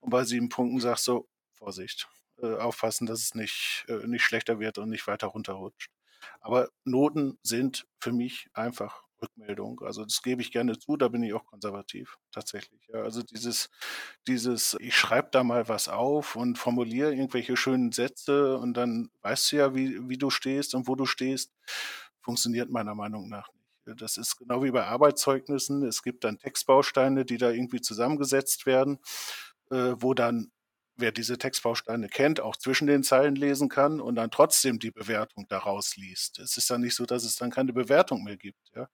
[0.00, 2.08] Und bei 7 Punkten sagst du, Vorsicht,
[2.42, 5.90] äh, aufpassen, dass es nicht, nicht schlechter wird und nicht weiter runterrutscht.
[6.40, 9.80] Aber Noten sind für mich einfach Rückmeldung.
[9.82, 12.80] Also das gebe ich gerne zu, da bin ich auch konservativ, tatsächlich.
[12.92, 13.70] Ja, also dieses,
[14.26, 19.52] dieses, ich schreibe da mal was auf und formuliere irgendwelche schönen Sätze und dann weißt
[19.52, 21.52] du ja, wie, wie du stehst und wo du stehst,
[22.20, 23.48] funktioniert meiner Meinung nach
[23.86, 24.00] nicht.
[24.00, 25.84] Das ist genau wie bei Arbeitszeugnissen.
[25.84, 28.98] Es gibt dann Textbausteine, die da irgendwie zusammengesetzt werden,
[29.70, 30.50] äh, wo dann
[30.96, 35.46] wer diese Textbausteine kennt, auch zwischen den Zeilen lesen kann und dann trotzdem die Bewertung
[35.48, 36.38] daraus liest.
[36.38, 38.60] Es ist dann nicht so, dass es dann keine Bewertung mehr gibt.
[38.74, 38.88] Ja?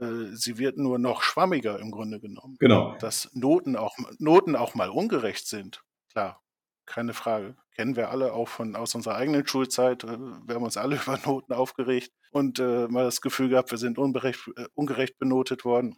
[0.00, 2.56] Äh, sie wird nur noch schwammiger im Grunde genommen.
[2.58, 2.96] Genau.
[2.98, 6.42] Dass Noten auch, Noten auch mal ungerecht sind, klar,
[6.86, 7.56] keine Frage.
[7.74, 10.04] Kennen wir alle auch von aus unserer eigenen Schulzeit.
[10.04, 13.78] Äh, wir haben uns alle über Noten aufgeregt und äh, mal das Gefühl gehabt, wir
[13.78, 15.96] sind unberecht, äh, ungerecht benotet worden.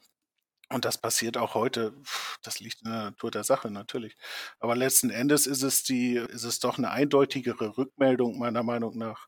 [0.70, 1.94] Und das passiert auch heute.
[2.42, 4.16] Das liegt in der Natur der Sache natürlich.
[4.58, 9.26] Aber letzten Endes ist es die, ist es doch eine eindeutigere Rückmeldung meiner Meinung nach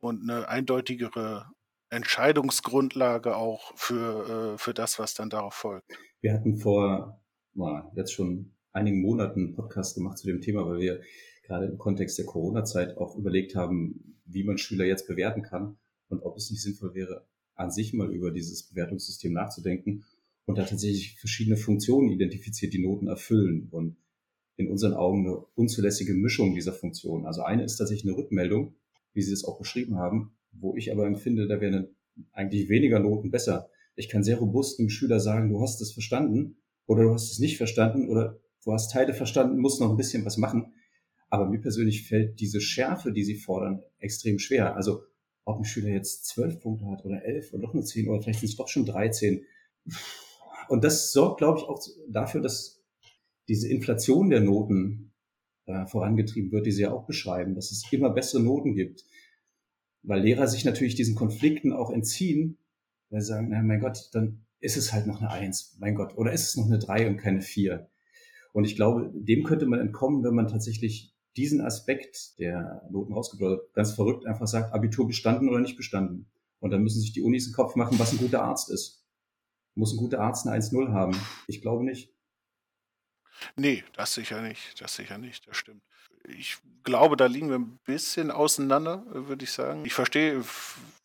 [0.00, 1.46] und eine eindeutigere
[1.90, 5.86] Entscheidungsgrundlage auch für, äh, für das, was dann darauf folgt.
[6.22, 7.22] Wir hatten vor
[7.54, 11.02] na, jetzt schon einigen Monaten einen Podcast gemacht zu dem Thema, weil wir
[11.42, 15.76] gerade im Kontext der Corona-Zeit auch überlegt haben, wie man Schüler jetzt bewerten kann
[16.08, 20.04] und ob es nicht sinnvoll wäre, an sich mal über dieses Bewertungssystem nachzudenken
[20.46, 23.96] und da tatsächlich verschiedene Funktionen identifiziert, die Noten erfüllen und
[24.56, 27.26] in unseren Augen eine unzulässige Mischung dieser Funktionen.
[27.26, 28.74] Also eine ist tatsächlich eine Rückmeldung,
[29.12, 31.88] wie Sie es auch beschrieben haben, wo ich aber empfinde, da wären
[32.32, 33.70] eigentlich weniger Noten besser.
[33.94, 37.38] Ich kann sehr robust einem Schüler sagen, du hast es verstanden oder du hast es
[37.38, 40.72] nicht verstanden oder du hast Teile verstanden, musst noch ein bisschen was machen.
[41.30, 44.76] Aber mir persönlich fällt diese Schärfe, die Sie fordern, extrem schwer.
[44.76, 45.04] Also
[45.44, 48.40] ob ein Schüler jetzt zwölf Punkte hat oder elf oder doch nur zehn oder vielleicht
[48.40, 49.44] sind es doch schon dreizehn
[50.68, 52.82] und das sorgt, glaube ich, auch dafür, dass
[53.48, 55.12] diese Inflation der Noten
[55.66, 59.04] äh, vorangetrieben wird, die Sie ja auch beschreiben, dass es immer bessere Noten gibt.
[60.02, 62.58] Weil Lehrer sich natürlich diesen Konflikten auch entziehen,
[63.10, 66.16] weil sie sagen, na mein Gott, dann ist es halt noch eine Eins, mein Gott,
[66.16, 67.88] oder ist es noch eine Drei und keine Vier.
[68.52, 73.72] Und ich glaube, dem könnte man entkommen, wenn man tatsächlich diesen Aspekt der Noten rausgebildet,
[73.74, 76.30] ganz verrückt einfach sagt, Abitur bestanden oder nicht bestanden.
[76.60, 79.01] Und dann müssen sich die Unis den Kopf machen, was ein guter Arzt ist.
[79.74, 81.18] Muss ein guter Arzt eine 1-0 haben?
[81.46, 82.12] Ich glaube nicht.
[83.56, 84.80] Nee, das sicher nicht.
[84.80, 85.82] Das sicher nicht, das stimmt.
[86.24, 89.84] Ich glaube, da liegen wir ein bisschen auseinander, würde ich sagen.
[89.84, 90.42] Ich verstehe,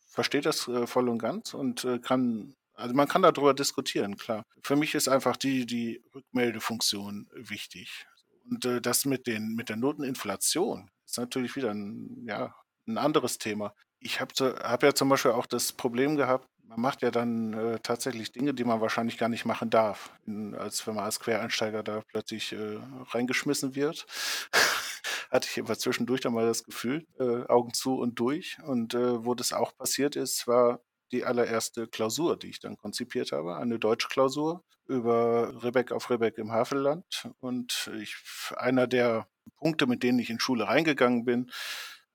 [0.06, 4.44] verstehe das äh, voll und ganz und äh, kann, also man kann darüber diskutieren, klar.
[4.62, 8.06] Für mich ist einfach die, die Rückmeldefunktion wichtig.
[8.48, 12.54] Und äh, das mit, den, mit der Noteninflation ist natürlich wieder ein, ja,
[12.86, 13.74] ein anderes Thema.
[13.98, 17.78] Ich habe hab ja zum Beispiel auch das Problem gehabt, man macht ja dann äh,
[17.80, 21.82] tatsächlich Dinge, die man wahrscheinlich gar nicht machen darf, in, als wenn man als Quereinsteiger
[21.82, 22.78] da plötzlich äh,
[23.10, 24.06] reingeschmissen wird.
[25.30, 28.58] Hatte ich aber zwischendurch dann mal das Gefühl, äh, Augen zu und durch.
[28.64, 33.32] Und äh, wo das auch passiert ist, war die allererste Klausur, die ich dann konzipiert
[33.32, 37.30] habe, eine Deutschklausur über Rebek auf Rebek im Havelland.
[37.40, 38.16] Und ich,
[38.56, 41.50] einer der Punkte, mit denen ich in Schule reingegangen bin,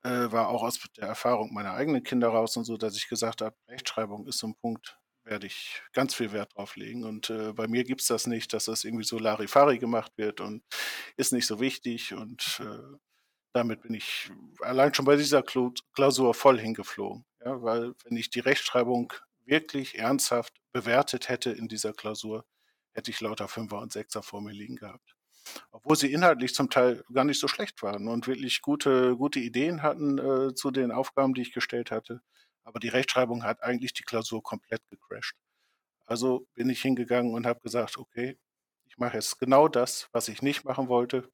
[0.04, 3.42] äh, war auch aus der Erfahrung meiner eigenen Kinder raus und so, dass ich gesagt
[3.42, 7.04] habe, Rechtschreibung ist so ein Punkt, werde ich ganz viel Wert drauf legen.
[7.04, 10.40] Und äh, bei mir gibt es das nicht, dass das irgendwie so Larifari gemacht wird
[10.40, 10.62] und
[11.16, 12.12] ist nicht so wichtig.
[12.12, 12.98] Und äh,
[13.54, 14.30] damit bin ich
[14.60, 17.24] allein schon bei dieser Klausur voll hingeflogen.
[17.44, 19.12] Ja, weil wenn ich die Rechtschreibung
[19.46, 22.44] wirklich ernsthaft bewertet hätte in dieser Klausur,
[22.92, 25.14] hätte ich lauter Fünfer und Sechser vor mir liegen gehabt
[25.70, 29.82] obwohl sie inhaltlich zum Teil gar nicht so schlecht waren und wirklich gute, gute Ideen
[29.82, 32.20] hatten äh, zu den Aufgaben, die ich gestellt hatte.
[32.64, 35.36] Aber die Rechtschreibung hat eigentlich die Klausur komplett gecrashed.
[36.06, 38.38] Also bin ich hingegangen und habe gesagt, okay,
[38.86, 41.30] ich mache jetzt genau das, was ich nicht machen wollte.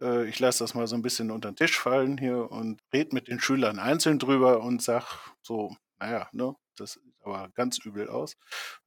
[0.00, 3.14] Äh, ich lasse das mal so ein bisschen unter den Tisch fallen hier und rede
[3.14, 5.06] mit den Schülern einzeln drüber und sage
[5.42, 8.34] so, naja, ne, das sieht aber ganz übel aus.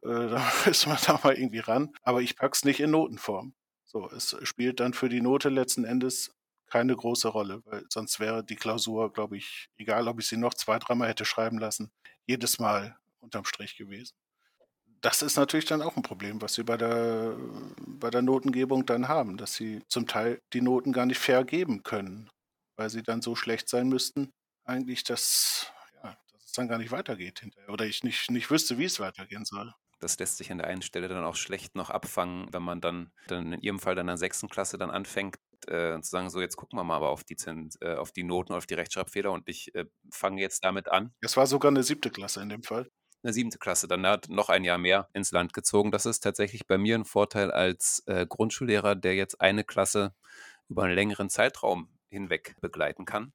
[0.02, 1.92] Äh, da müssen wir da mal irgendwie ran.
[2.04, 3.54] Aber ich pack's nicht in Notenform.
[3.92, 6.32] So, es spielt dann für die Note letzten Endes
[6.68, 10.54] keine große Rolle, weil sonst wäre die Klausur, glaube ich, egal ob ich sie noch
[10.54, 11.92] zwei, dreimal hätte schreiben lassen,
[12.28, 14.14] jedes Mal unterm Strich gewesen.
[15.02, 17.36] Das ist natürlich dann auch ein Problem, was sie bei der,
[17.88, 21.82] bei der Notengebung dann haben, dass sie zum Teil die Noten gar nicht fair geben
[21.82, 22.30] können,
[22.76, 24.32] weil sie dann so schlecht sein müssten,
[24.66, 25.74] eigentlich, dass,
[26.04, 27.74] ja, dass es dann gar nicht weitergeht hinterher.
[27.74, 29.74] Oder ich nicht, nicht wüsste, wie es weitergehen soll.
[30.00, 33.12] Das lässt sich an der einen Stelle dann auch schlecht noch abfangen, wenn man dann,
[33.28, 35.38] dann in ihrem Fall dann in der sechsten Klasse dann anfängt,
[35.68, 38.24] äh, zu sagen, so jetzt gucken wir mal aber auf die, Zins, äh, auf die
[38.24, 41.14] Noten, auf die Rechtschreibfehler und ich äh, fange jetzt damit an.
[41.22, 42.90] Es war sogar eine siebte Klasse in dem Fall.
[43.22, 45.92] Eine siebte Klasse, dann hat noch ein Jahr mehr ins Land gezogen.
[45.92, 50.16] Das ist tatsächlich bei mir ein Vorteil als äh, Grundschullehrer, der jetzt eine Klasse
[50.70, 53.34] über einen längeren Zeitraum hinweg begleiten kann.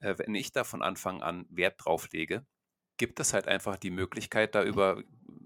[0.00, 2.46] Äh, wenn ich da von Anfang an Wert drauf lege,
[2.96, 5.02] gibt es halt einfach die Möglichkeit, da über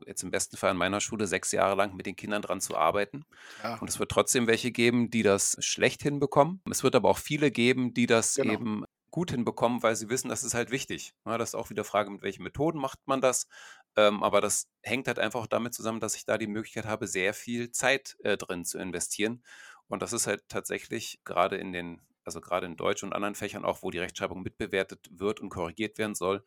[0.07, 2.77] jetzt im besten Fall an meiner Schule sechs Jahre lang mit den Kindern dran zu
[2.77, 3.25] arbeiten.
[3.63, 3.79] Ja.
[3.79, 6.63] Und es wird trotzdem welche geben, die das schlecht hinbekommen.
[6.71, 8.53] Es wird aber auch viele geben, die das genau.
[8.53, 11.15] eben gut hinbekommen, weil sie wissen, das ist halt wichtig.
[11.27, 13.49] Ja, das ist auch wieder Frage, mit welchen Methoden macht man das.
[13.97, 17.35] Ähm, aber das hängt halt einfach damit zusammen, dass ich da die Möglichkeit habe, sehr
[17.35, 19.43] viel Zeit äh, drin zu investieren.
[19.89, 23.65] Und das ist halt tatsächlich gerade in den, also gerade in Deutsch und anderen Fächern
[23.65, 26.45] auch, wo die Rechtschreibung mitbewertet wird und korrigiert werden soll,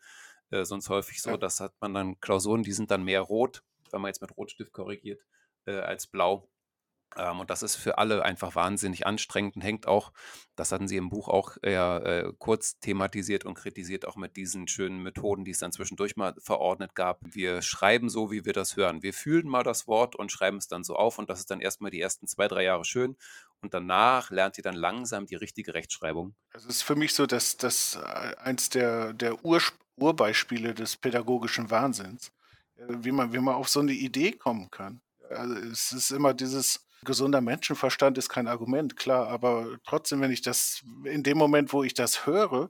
[0.53, 1.37] äh, sonst häufig so, ja.
[1.37, 4.71] dass hat man dann Klausuren, die sind dann mehr rot, wenn man jetzt mit Rotstift
[4.71, 5.21] korrigiert,
[5.65, 6.47] äh, als blau.
[7.15, 10.11] Ähm, und das ist für alle einfach wahnsinnig anstrengend und hängt auch,
[10.55, 14.67] das hatten Sie im Buch auch eher äh, kurz thematisiert und kritisiert, auch mit diesen
[14.67, 17.19] schönen Methoden, die es dann zwischendurch mal verordnet gab.
[17.23, 19.03] Wir schreiben so, wie wir das hören.
[19.03, 21.61] Wir fühlen mal das Wort und schreiben es dann so auf und das ist dann
[21.61, 23.15] erstmal die ersten zwei, drei Jahre schön
[23.61, 26.35] und danach lernt ihr dann langsam die richtige Rechtschreibung.
[26.53, 29.61] Es ist für mich so, dass das äh, eins der, der Ur
[29.95, 32.31] Urbeispiele des pädagogischen Wahnsinns,
[32.75, 35.01] äh, wie man, wie man auf so eine Idee kommen kann.
[35.29, 40.41] Also es ist immer dieses, gesunder Menschenverstand ist kein Argument, klar, aber trotzdem, wenn ich
[40.41, 42.69] das, in dem Moment, wo ich das höre,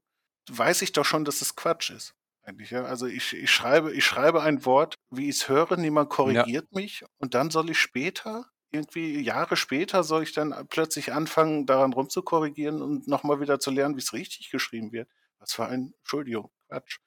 [0.50, 2.16] weiß ich doch schon, dass es Quatsch ist.
[2.44, 2.84] Eigentlich, ja.
[2.84, 6.80] Also ich, ich schreibe, ich schreibe ein Wort, wie ich es höre, niemand korrigiert ja.
[6.80, 11.94] mich und dann soll ich später, irgendwie Jahre später, soll ich dann plötzlich anfangen, daran
[11.94, 15.08] rumzukorrigieren und nochmal wieder zu lernen, wie es richtig geschrieben wird.
[15.40, 16.98] Was für ein, Entschuldigung, Quatsch.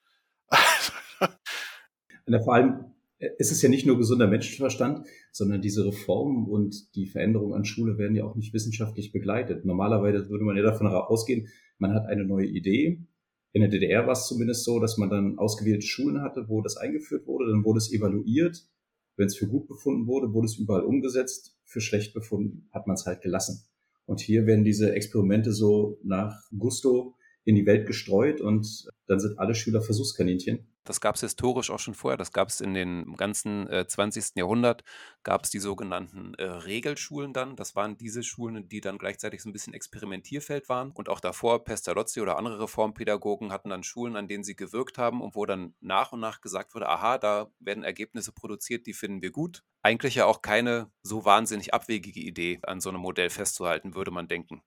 [2.44, 2.84] vor allem,
[3.38, 7.98] es ist ja nicht nur gesunder Menschenverstand, sondern diese Reformen und die Veränderungen an Schule
[7.98, 9.64] werden ja auch nicht wissenschaftlich begleitet.
[9.64, 13.02] Normalerweise würde man ja davon ausgehen, man hat eine neue Idee.
[13.52, 16.76] In der DDR war es zumindest so, dass man dann ausgewählte Schulen hatte, wo das
[16.76, 18.68] eingeführt wurde, dann wurde es evaluiert.
[19.16, 21.56] Wenn es für gut befunden wurde, wurde es überall umgesetzt.
[21.64, 23.64] Für schlecht befunden hat man es halt gelassen.
[24.04, 27.16] Und hier werden diese Experimente so nach Gusto
[27.46, 30.66] in die Welt gestreut und dann sind alle Schüler Versuchskaninchen.
[30.82, 32.16] Das gab es historisch auch schon vorher.
[32.16, 34.36] Das gab es in den ganzen äh, 20.
[34.36, 34.82] Jahrhundert,
[35.22, 37.54] gab es die sogenannten äh, Regelschulen dann.
[37.54, 40.90] Das waren diese Schulen, die dann gleichzeitig so ein bisschen Experimentierfeld waren.
[40.90, 45.20] Und auch davor, Pestalozzi oder andere Reformpädagogen hatten dann Schulen, an denen sie gewirkt haben
[45.20, 49.22] und wo dann nach und nach gesagt wurde, aha, da werden Ergebnisse produziert, die finden
[49.22, 49.62] wir gut.
[49.82, 54.26] Eigentlich ja auch keine so wahnsinnig abwegige Idee, an so einem Modell festzuhalten, würde man
[54.26, 54.62] denken.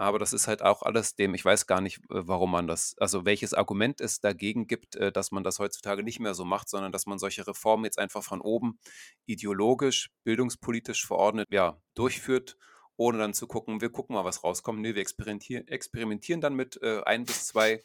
[0.00, 2.94] Aber das ist halt auch alles dem, ich weiß gar nicht, äh, warum man das,
[2.98, 6.70] also welches Argument es dagegen gibt, äh, dass man das heutzutage nicht mehr so macht,
[6.70, 8.78] sondern dass man solche Reformen jetzt einfach von oben
[9.26, 12.56] ideologisch, bildungspolitisch verordnet, ja, durchführt,
[12.96, 14.80] ohne dann zu gucken, wir gucken mal, was rauskommt.
[14.80, 17.84] Nee, wir experimentieren, experimentieren dann mit äh, ein bis zwei,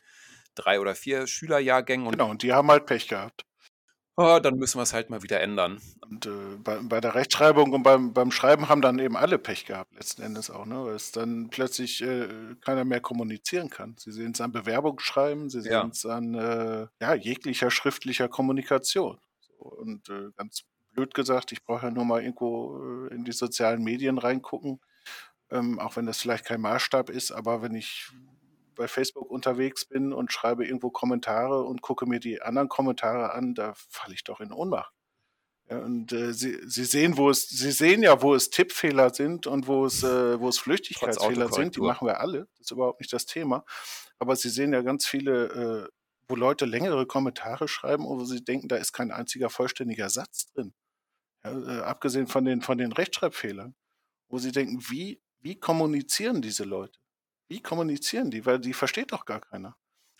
[0.55, 2.07] drei oder vier Schülerjahrgängen.
[2.07, 3.45] Und genau, und die haben halt Pech gehabt
[4.17, 5.81] oh, dann müssen wir es halt mal wieder ändern.
[6.01, 9.65] Und äh, bei, bei, der Rechtschreibung und beim, beim Schreiben haben dann eben alle Pech
[9.65, 10.85] gehabt, letzten Endes auch, ne?
[10.85, 13.95] weil es dann plötzlich äh, keiner mehr kommunizieren kann.
[13.97, 16.11] Sie sehen es an Bewerbungsschreiben, sie sehen es ja.
[16.11, 19.19] an äh, ja, jeglicher schriftlicher Kommunikation.
[19.39, 20.63] So, und äh, ganz
[20.93, 24.79] blöd gesagt, ich brauche ja nur mal irgendwo äh, in die sozialen Medien reingucken.
[25.51, 28.11] Ähm, auch wenn das vielleicht kein Maßstab ist, aber wenn ich
[28.75, 33.55] bei Facebook unterwegs bin und schreibe irgendwo Kommentare und gucke mir die anderen Kommentare an,
[33.55, 34.93] da falle ich doch in Ohnmacht.
[35.69, 39.47] Ja, und äh, sie, sie sehen, wo es, sie sehen ja, wo es Tippfehler sind
[39.47, 41.75] und wo es, äh, wo es Flüchtigkeitsfehler sind.
[41.75, 42.47] Die machen wir alle.
[42.57, 43.65] Das ist überhaupt nicht das Thema.
[44.19, 45.89] Aber sie sehen ja ganz viele, äh,
[46.27, 50.75] wo Leute längere Kommentare schreiben, wo sie denken, da ist kein einziger vollständiger Satz drin.
[51.43, 53.75] Ja, äh, abgesehen von den, von den Rechtschreibfehlern.
[54.27, 56.99] Wo sie denken, wie, wie kommunizieren diese Leute?
[57.47, 58.45] Wie kommunizieren die?
[58.45, 59.75] Weil die versteht doch gar keiner.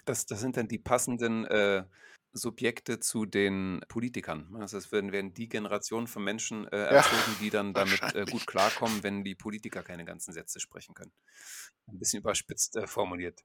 [0.06, 1.84] Das, das sind dann die passenden äh,
[2.32, 4.48] Subjekte zu den Politikern.
[4.52, 4.60] Ne?
[4.60, 8.46] Das werden, werden die Generationen von Menschen äh, erzogen, ja, die dann damit äh, gut
[8.46, 11.14] klarkommen, wenn die Politiker keine ganzen Sätze sprechen können.
[11.88, 13.44] Ein bisschen überspitzt äh, formuliert.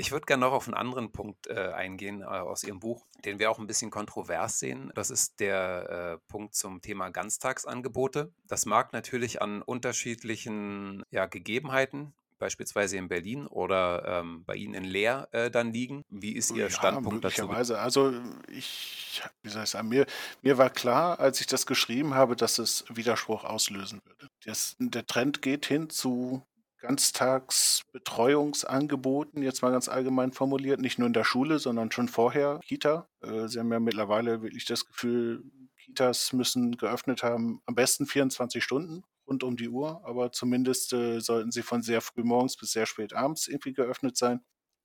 [0.00, 3.40] Ich würde gerne noch auf einen anderen Punkt äh, eingehen äh, aus Ihrem Buch, den
[3.40, 4.92] wir auch ein bisschen kontrovers sehen.
[4.94, 8.32] Das ist der äh, Punkt zum Thema Ganztagsangebote.
[8.46, 14.84] Das mag natürlich an unterschiedlichen ja, Gegebenheiten beispielsweise in Berlin oder ähm, bei Ihnen in
[14.84, 16.02] Leer äh, dann liegen?
[16.08, 17.42] Wie ist Ihr Ja, Standpunkt dazu?
[17.48, 17.78] möglicherweise.
[17.80, 18.12] Also
[18.48, 20.06] ich, wie soll ich sagen, mir,
[20.42, 24.28] mir war klar, als ich das geschrieben habe, dass es Widerspruch auslösen würde.
[24.44, 26.42] Das, der Trend geht hin zu
[26.80, 33.08] Ganztagsbetreuungsangeboten, jetzt mal ganz allgemein formuliert, nicht nur in der Schule, sondern schon vorher, Kita.
[33.20, 35.42] Äh, Sie haben ja mittlerweile wirklich das Gefühl,
[35.78, 41.20] Kitas müssen geöffnet haben, am besten 24 Stunden rund um die Uhr, aber zumindest äh,
[41.20, 44.40] sollten sie von sehr früh morgens bis sehr spät abends irgendwie geöffnet sein.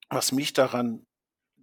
[0.09, 1.05] Was mich daran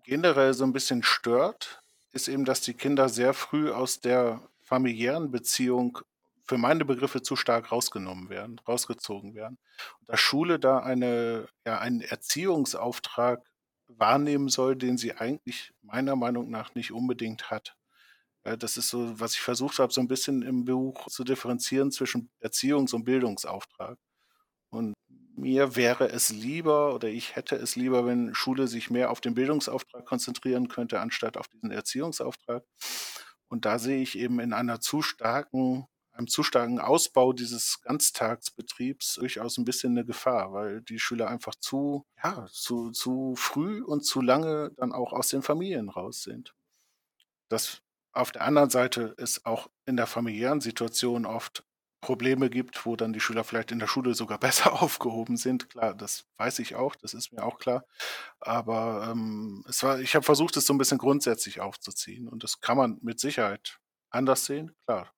[0.04, 5.30] generell so ein bisschen stört, ist eben, dass die Kinder sehr früh aus der familiären
[5.30, 5.98] Beziehung
[6.44, 9.58] für meine Begriffe zu stark rausgenommen werden, rausgezogen werden.
[10.00, 13.44] Und dass Schule da eine, ja, einen Erziehungsauftrag
[13.86, 17.76] wahrnehmen soll, den sie eigentlich meiner Meinung nach nicht unbedingt hat.
[18.44, 21.90] Ja, das ist so, was ich versucht habe, so ein bisschen im Buch zu differenzieren
[21.92, 23.98] zwischen Erziehungs- und Bildungsauftrag.
[24.70, 24.94] Und
[25.36, 29.34] mir wäre es lieber oder ich hätte es lieber, wenn Schule sich mehr auf den
[29.34, 32.64] Bildungsauftrag konzentrieren könnte, anstatt auf diesen Erziehungsauftrag.
[33.48, 39.14] Und da sehe ich eben in einer zu starken einem zu starken Ausbau dieses Ganztagsbetriebs
[39.14, 44.04] durchaus ein bisschen eine Gefahr, weil die Schüler einfach zu, ja, zu, zu früh und
[44.04, 46.54] zu lange dann auch aus den Familien raus sind.
[47.48, 47.82] Das
[48.12, 51.64] auf der anderen Seite ist auch in der familiären Situation oft
[52.00, 55.68] Probleme gibt, wo dann die Schüler vielleicht in der Schule sogar besser aufgehoben sind.
[55.68, 57.84] Klar, das weiß ich auch, das ist mir auch klar.
[58.40, 62.60] Aber ähm, es war, ich habe versucht, es so ein bisschen grundsätzlich aufzuziehen und das
[62.60, 63.78] kann man mit Sicherheit
[64.10, 64.74] anders sehen.
[64.84, 65.12] Klar,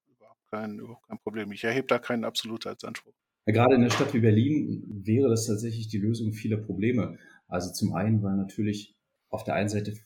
[0.51, 1.53] kein, überhaupt kein Problem.
[1.53, 3.15] Ich erhebe da keinen Absolutheitsanspruch.
[3.47, 7.19] Ja, gerade in einer Stadt wie Berlin wäre das tatsächlich die Lösung vieler Probleme.
[7.49, 8.97] Also zum einen, weil natürlich
[9.31, 9.97] auf der einen Seite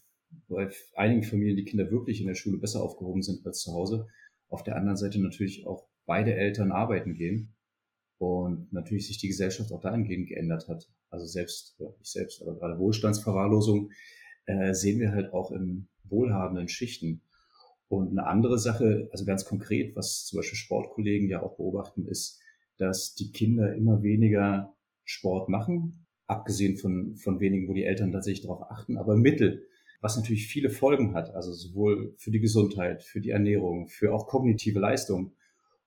[0.48, 4.08] bei einigen Familien die Kinder wirklich in der Schule besser aufgehoben sind als zu Hause.
[4.48, 7.54] Auf der anderen Seite natürlich auch beide Eltern arbeiten gehen
[8.18, 10.88] und natürlich sich die Gesellschaft auch dahingehend geändert hat.
[11.10, 13.90] Also selbst, ja, nicht selbst, aber gerade Wohlstandsverwahrlosung
[14.46, 17.22] äh, sehen wir halt auch in wohlhabenden Schichten.
[17.88, 22.40] Und eine andere Sache, also ganz konkret, was zum Beispiel Sportkollegen ja auch beobachten, ist,
[22.78, 24.74] dass die Kinder immer weniger
[25.04, 29.66] Sport machen, abgesehen von, von wenigen, wo die Eltern tatsächlich darauf achten, aber Mittel,
[30.06, 34.28] was natürlich viele Folgen hat, also sowohl für die Gesundheit, für die Ernährung, für auch
[34.28, 35.34] kognitive Leistung.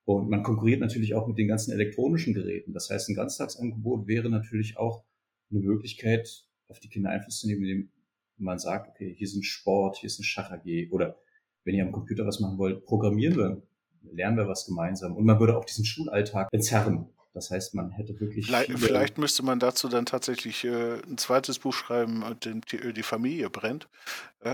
[0.04, 2.74] Und man konkurriert natürlich auch mit den ganzen elektronischen Geräten.
[2.74, 5.06] Das heißt, ein Ganztagsangebot wäre natürlich auch
[5.50, 7.92] eine Möglichkeit, auf die Kinder Einfluss zu nehmen, indem
[8.38, 11.18] man sagt, okay, hier ist ein Sport, hier ist ein Schach AG oder
[11.64, 13.64] wenn ihr am Computer was machen wollt, programmieren wir,
[14.12, 15.16] lernen wir was gemeinsam.
[15.16, 17.08] Und man würde auch diesen Schulalltag entzerren.
[17.40, 18.48] Das heißt, man hätte wirklich.
[18.48, 22.92] Vielleicht, vielleicht müsste man dazu dann tatsächlich äh, ein zweites Buch schreiben, dem die, äh,
[22.92, 23.88] die Familie brennt.
[24.42, 24.50] Äh,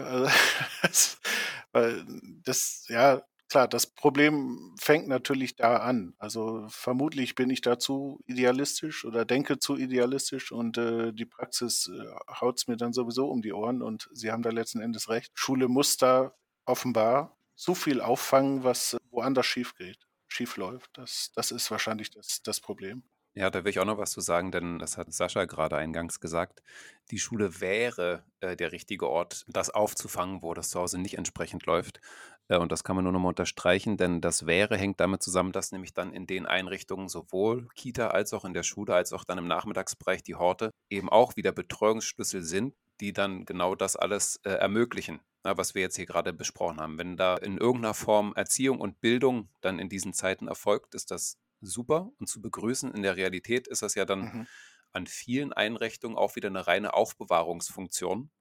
[0.81, 1.17] also,
[1.71, 2.05] weil
[2.43, 6.13] das, ja, klar, das Problem fängt natürlich da an.
[6.19, 11.89] Also vermutlich bin ich da zu idealistisch oder denke zu idealistisch und äh, die Praxis
[11.91, 15.09] äh, haut es mir dann sowieso um die Ohren und Sie haben da letzten Endes
[15.09, 15.31] recht.
[15.33, 20.04] Schule muss da offenbar so viel auffangen, was woanders schief geht,
[20.35, 20.97] schief läuft.
[20.97, 23.03] Das, das ist wahrscheinlich das, das Problem.
[23.37, 26.21] Ja, da will ich auch noch was zu sagen, denn das hat Sascha gerade eingangs
[26.21, 26.63] gesagt.
[27.11, 31.65] Die Schule wäre äh, der richtige Ort, das aufzufangen, wo das zu Hause nicht entsprechend
[31.65, 31.99] läuft.
[32.47, 35.51] Äh, und das kann man nur noch mal unterstreichen, denn das wäre hängt damit zusammen,
[35.51, 39.25] dass nämlich dann in den Einrichtungen sowohl Kita als auch in der Schule, als auch
[39.25, 44.39] dann im Nachmittagsbereich die Horte eben auch wieder Betreuungsschlüssel sind, die dann genau das alles
[44.43, 46.97] äh, ermöglichen na, was wir jetzt hier gerade besprochen haben.
[46.97, 51.37] Wenn da in irgendeiner Form Erziehung und Bildung dann in diesen Zeiten erfolgt, ist das
[51.61, 52.91] super und zu begrüßen.
[52.95, 54.47] In der Realität ist das ja dann mhm.
[54.91, 58.31] an vielen Einrichtungen auch wieder eine reine Aufbewahrungsfunktion,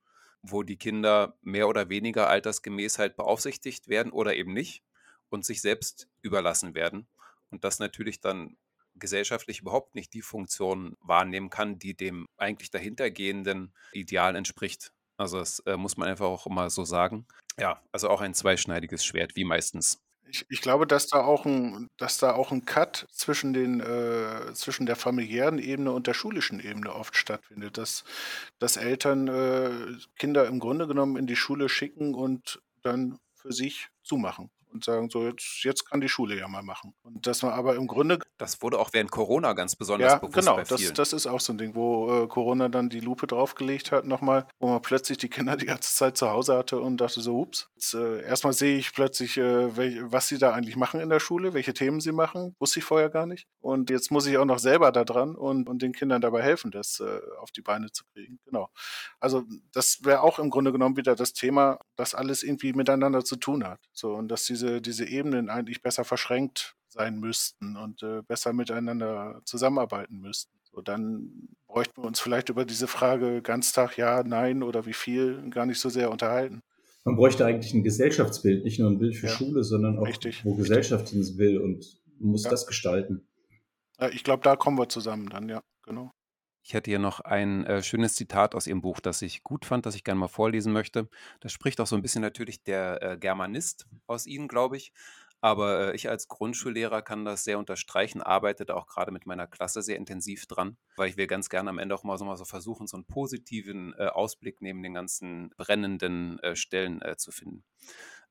[0.41, 4.83] wo die Kinder mehr oder weniger altersgemäß halt beaufsichtigt werden oder eben nicht
[5.29, 7.07] und sich selbst überlassen werden.
[7.51, 8.57] Und das natürlich dann
[8.97, 14.93] gesellschaftlich überhaupt nicht die Funktion wahrnehmen kann, die dem eigentlich dahintergehenden Ideal entspricht.
[15.17, 17.27] Also das äh, muss man einfach auch immer so sagen.
[17.59, 20.01] Ja, also auch ein zweischneidiges Schwert, wie meistens.
[20.27, 24.53] Ich, ich glaube, dass da auch ein, dass da auch ein Cut zwischen den, äh,
[24.55, 28.05] zwischen der familiären Ebene und der schulischen Ebene oft stattfindet, dass,
[28.59, 29.71] dass Eltern äh,
[30.17, 35.09] Kinder im Grunde genommen in die Schule schicken und dann für sich zumachen und sagen,
[35.11, 36.95] so jetzt, jetzt kann die Schule ja mal machen.
[37.03, 38.19] Und dass man aber im Grunde.
[38.39, 40.35] Das wurde auch während Corona ganz besonders ja, bewusst.
[40.35, 43.93] Genau, das, das ist auch so ein Ding, wo äh, Corona dann die Lupe draufgelegt
[43.93, 47.21] hat, nochmal, wo man plötzlich die Kinder die ganze Zeit zu Hause hatte und dachte
[47.21, 51.01] so, ups, jetzt, äh, erstmal sehe ich plötzlich, äh, welch, was sie da eigentlich machen
[51.01, 53.47] in der Schule, welche Themen sie machen, wusste ich vorher gar nicht.
[53.61, 56.71] Und jetzt muss ich auch noch selber da dran und, und den Kindern dabei helfen,
[56.71, 58.39] das äh, auf die Beine zu kriegen.
[58.45, 58.71] Genau.
[59.21, 63.37] Also das wäre auch im Grunde genommen wieder das Thema, das alles irgendwie miteinander zu
[63.37, 63.81] tun hat.
[63.93, 68.53] So, und dass diese diese, diese Ebenen eigentlich besser verschränkt sein müssten und äh, besser
[68.53, 70.53] miteinander zusammenarbeiten müssten.
[70.63, 75.51] So, dann bräuchten wir uns vielleicht über diese Frage Ganztag, ja, nein oder wie viel
[75.51, 76.63] gar nicht so sehr unterhalten.
[77.05, 80.45] Man bräuchte eigentlich ein Gesellschaftsbild, nicht nur ein Bild für ja, Schule, sondern auch, richtig,
[80.45, 82.51] wo Gesellschaft hin will und muss ja.
[82.51, 83.27] das gestalten.
[84.13, 86.11] Ich glaube, da kommen wir zusammen dann, ja, genau.
[86.67, 89.85] Ich hätte hier noch ein äh, schönes Zitat aus Ihrem Buch, das ich gut fand,
[89.85, 91.11] das ich gerne mal vorlesen möchte.
[91.41, 94.95] Das spricht auch so ein bisschen natürlich der äh, Germanist aus Ihnen, glaube ich.
[95.43, 99.47] Aber äh, ich als Grundschullehrer kann das sehr unterstreichen, arbeite da auch gerade mit meiner
[99.47, 102.39] Klasse sehr intensiv dran, weil ich will ganz gerne am Ende auch mal so, mal
[102.39, 107.31] so versuchen, so einen positiven äh, Ausblick neben den ganzen brennenden äh, Stellen äh, zu
[107.31, 107.63] finden.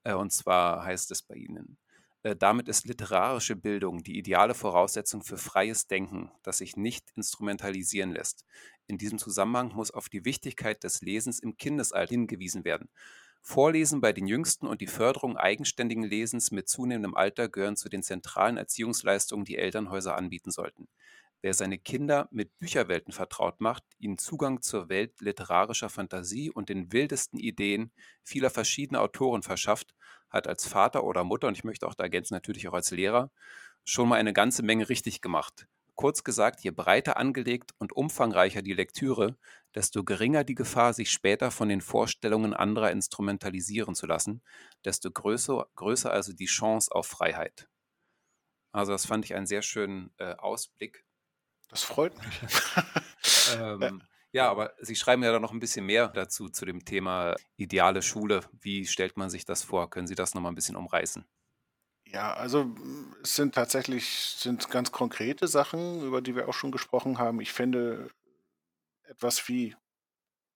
[0.05, 1.77] Und zwar heißt es bei Ihnen,
[2.23, 8.45] damit ist literarische Bildung die ideale Voraussetzung für freies Denken, das sich nicht instrumentalisieren lässt.
[8.87, 12.89] In diesem Zusammenhang muss auf die Wichtigkeit des Lesens im Kindesalter hingewiesen werden.
[13.41, 18.01] Vorlesen bei den Jüngsten und die Förderung eigenständigen Lesens mit zunehmendem Alter gehören zu den
[18.01, 20.87] zentralen Erziehungsleistungen, die Elternhäuser anbieten sollten.
[21.41, 26.93] Wer seine Kinder mit Bücherwelten vertraut macht, ihnen Zugang zur Welt literarischer Fantasie und den
[26.93, 27.91] wildesten Ideen
[28.23, 29.93] vieler verschiedener Autoren verschafft,
[30.33, 33.31] hat als Vater oder Mutter, und ich möchte auch da ergänzen, natürlich auch als Lehrer,
[33.85, 35.67] schon mal eine ganze Menge richtig gemacht.
[35.95, 39.37] Kurz gesagt, je breiter angelegt und umfangreicher die Lektüre,
[39.75, 44.41] desto geringer die Gefahr, sich später von den Vorstellungen anderer instrumentalisieren zu lassen,
[44.83, 47.69] desto größer, größer also die Chance auf Freiheit.
[48.71, 51.05] Also das fand ich einen sehr schönen äh, Ausblick.
[51.69, 52.41] Das freut mich.
[53.59, 54.01] ähm,
[54.33, 58.01] ja, aber Sie schreiben ja da noch ein bisschen mehr dazu, zu dem Thema ideale
[58.01, 58.41] Schule.
[58.61, 59.89] Wie stellt man sich das vor?
[59.89, 61.25] Können Sie das nochmal ein bisschen umreißen?
[62.05, 62.75] Ja, also
[63.23, 67.41] es sind tatsächlich sind ganz konkrete Sachen, über die wir auch schon gesprochen haben.
[67.41, 68.09] Ich finde
[69.03, 69.75] etwas wie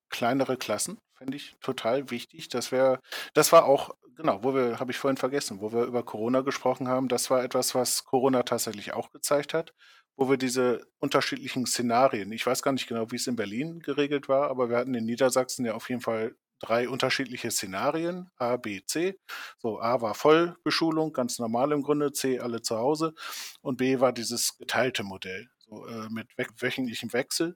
[0.09, 2.49] kleinere Klassen, fände ich total wichtig.
[2.49, 3.01] Das wäre,
[3.33, 6.87] das war auch, genau, wo wir, habe ich vorhin vergessen, wo wir über Corona gesprochen
[6.87, 9.73] haben, das war etwas, was Corona tatsächlich auch gezeigt hat,
[10.17, 14.27] wo wir diese unterschiedlichen Szenarien, ich weiß gar nicht genau, wie es in Berlin geregelt
[14.27, 18.81] war, aber wir hatten in Niedersachsen ja auf jeden Fall drei unterschiedliche Szenarien, A, B,
[18.83, 19.19] C.
[19.59, 23.13] So, A war Vollbeschulung, ganz normal im Grunde, C alle zu Hause
[23.61, 27.55] und B war dieses geteilte Modell, so äh, mit wöchentlichem Wechsel.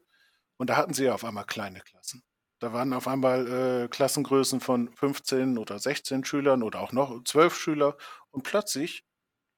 [0.57, 2.21] Und da hatten sie ja auf einmal kleine Klassen.
[2.59, 7.55] Da waren auf einmal äh, Klassengrößen von 15 oder 16 Schülern oder auch noch 12
[7.55, 7.97] Schüler
[8.29, 9.03] und plötzlich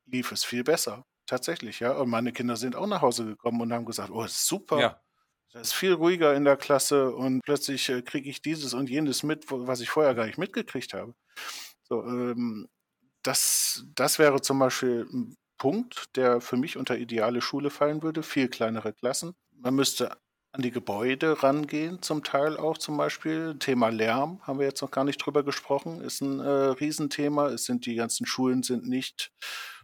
[0.06, 1.06] lief es viel besser.
[1.26, 1.94] Tatsächlich, ja.
[1.94, 4.80] Und meine Kinder sind auch nach Hause gekommen und haben gesagt, oh, ist super.
[4.80, 5.02] Ja.
[5.54, 9.22] Das ist viel ruhiger in der Klasse und plötzlich äh, kriege ich dieses und jenes
[9.22, 11.14] mit, was ich vorher gar nicht mitgekriegt habe.
[11.84, 12.68] So, ähm,
[13.22, 18.24] das, das wäre zum Beispiel ein Punkt, der für mich unter ideale Schule fallen würde.
[18.24, 19.36] Viel kleinere Klassen.
[19.52, 20.18] Man müsste
[20.54, 23.56] an die Gebäude rangehen, zum Teil auch zum Beispiel.
[23.58, 27.48] Thema Lärm haben wir jetzt noch gar nicht drüber gesprochen, ist ein äh, Riesenthema.
[27.48, 29.32] Es sind die ganzen Schulen sind nicht,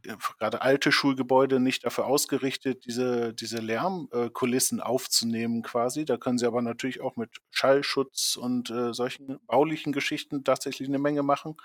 [0.06, 6.06] äh, gerade alte Schulgebäude, nicht dafür ausgerichtet, diese, diese Lärmkulissen äh, aufzunehmen quasi.
[6.06, 11.00] Da können sie aber natürlich auch mit Schallschutz und äh, solchen baulichen Geschichten tatsächlich eine
[11.00, 11.58] Menge machen.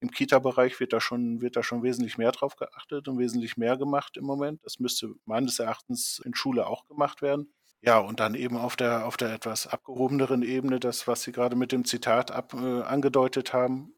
[0.00, 3.76] Im Kita-Bereich wird da schon, wird da schon wesentlich mehr drauf geachtet und wesentlich mehr
[3.76, 4.64] gemacht im Moment.
[4.64, 7.52] Das müsste meines Erachtens in Schule auch gemacht werden.
[7.80, 11.56] Ja, und dann eben auf der auf der etwas abgehobeneren Ebene das, was Sie gerade
[11.56, 13.94] mit dem Zitat ab äh, angedeutet haben,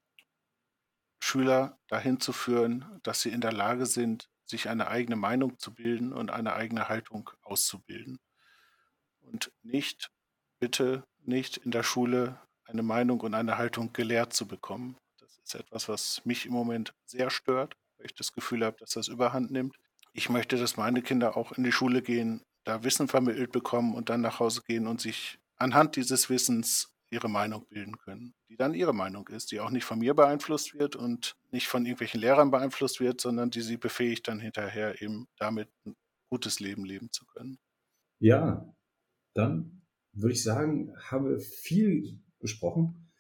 [1.21, 5.75] Schüler dahin zu führen, dass sie in der Lage sind, sich eine eigene Meinung zu
[5.75, 8.19] bilden und eine eigene Haltung auszubilden.
[9.21, 10.11] Und nicht,
[10.59, 14.97] bitte nicht in der Schule eine Meinung und eine Haltung gelehrt zu bekommen.
[15.19, 18.91] Das ist etwas, was mich im Moment sehr stört, weil ich das Gefühl habe, dass
[18.91, 19.77] das überhand nimmt.
[20.13, 24.09] Ich möchte, dass meine Kinder auch in die Schule gehen, da Wissen vermittelt bekommen und
[24.09, 28.75] dann nach Hause gehen und sich anhand dieses Wissens ihre Meinung bilden können, die dann
[28.75, 32.51] ihre Meinung ist, die auch nicht von mir beeinflusst wird und nicht von irgendwelchen Lehrern
[32.51, 35.97] beeinflusst wird, sondern die sie befähigt, dann hinterher eben damit ein
[36.29, 37.59] gutes Leben leben zu können.
[38.21, 38.75] Ja,
[39.35, 39.83] dann
[40.13, 43.11] würde ich sagen, haben wir viel besprochen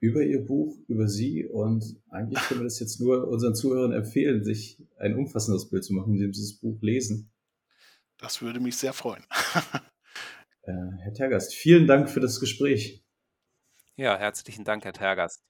[0.00, 4.44] über Ihr Buch, über Sie und eigentlich können wir das jetzt nur unseren Zuhörern empfehlen,
[4.44, 7.30] sich ein umfassendes Bild zu machen, indem sie das Buch lesen.
[8.18, 9.24] Das würde mich sehr freuen.
[10.62, 13.04] äh, Herr Tergast, vielen Dank für das Gespräch.
[13.96, 15.42] Ja, herzlichen Dank, Herr Tergast.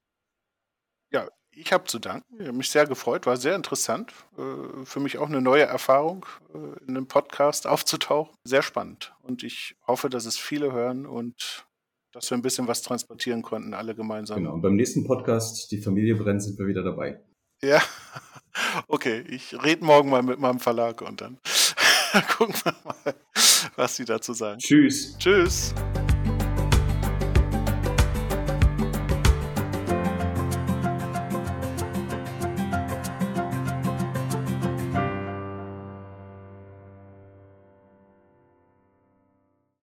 [1.10, 2.34] Ja, ich habe zu danken.
[2.38, 4.12] Ich habe mich sehr gefreut, war sehr interessant.
[4.36, 8.36] Äh, für mich auch eine neue Erfahrung, äh, in einem Podcast aufzutauchen.
[8.44, 9.14] Sehr spannend.
[9.22, 11.66] Und ich hoffe, dass es viele hören und
[12.12, 14.38] dass wir ein bisschen was transportieren konnten, alle gemeinsam.
[14.38, 17.20] Genau, und beim nächsten Podcast, Die Familie brennt, sind wir wieder dabei.
[17.62, 17.82] Ja,
[18.88, 19.24] okay.
[19.28, 21.38] Ich rede morgen mal mit meinem Verlag und dann
[22.36, 23.14] Gucken wir mal,
[23.76, 24.58] was Sie dazu sagen.
[24.58, 25.16] Tschüss.
[25.18, 25.74] Tschüss.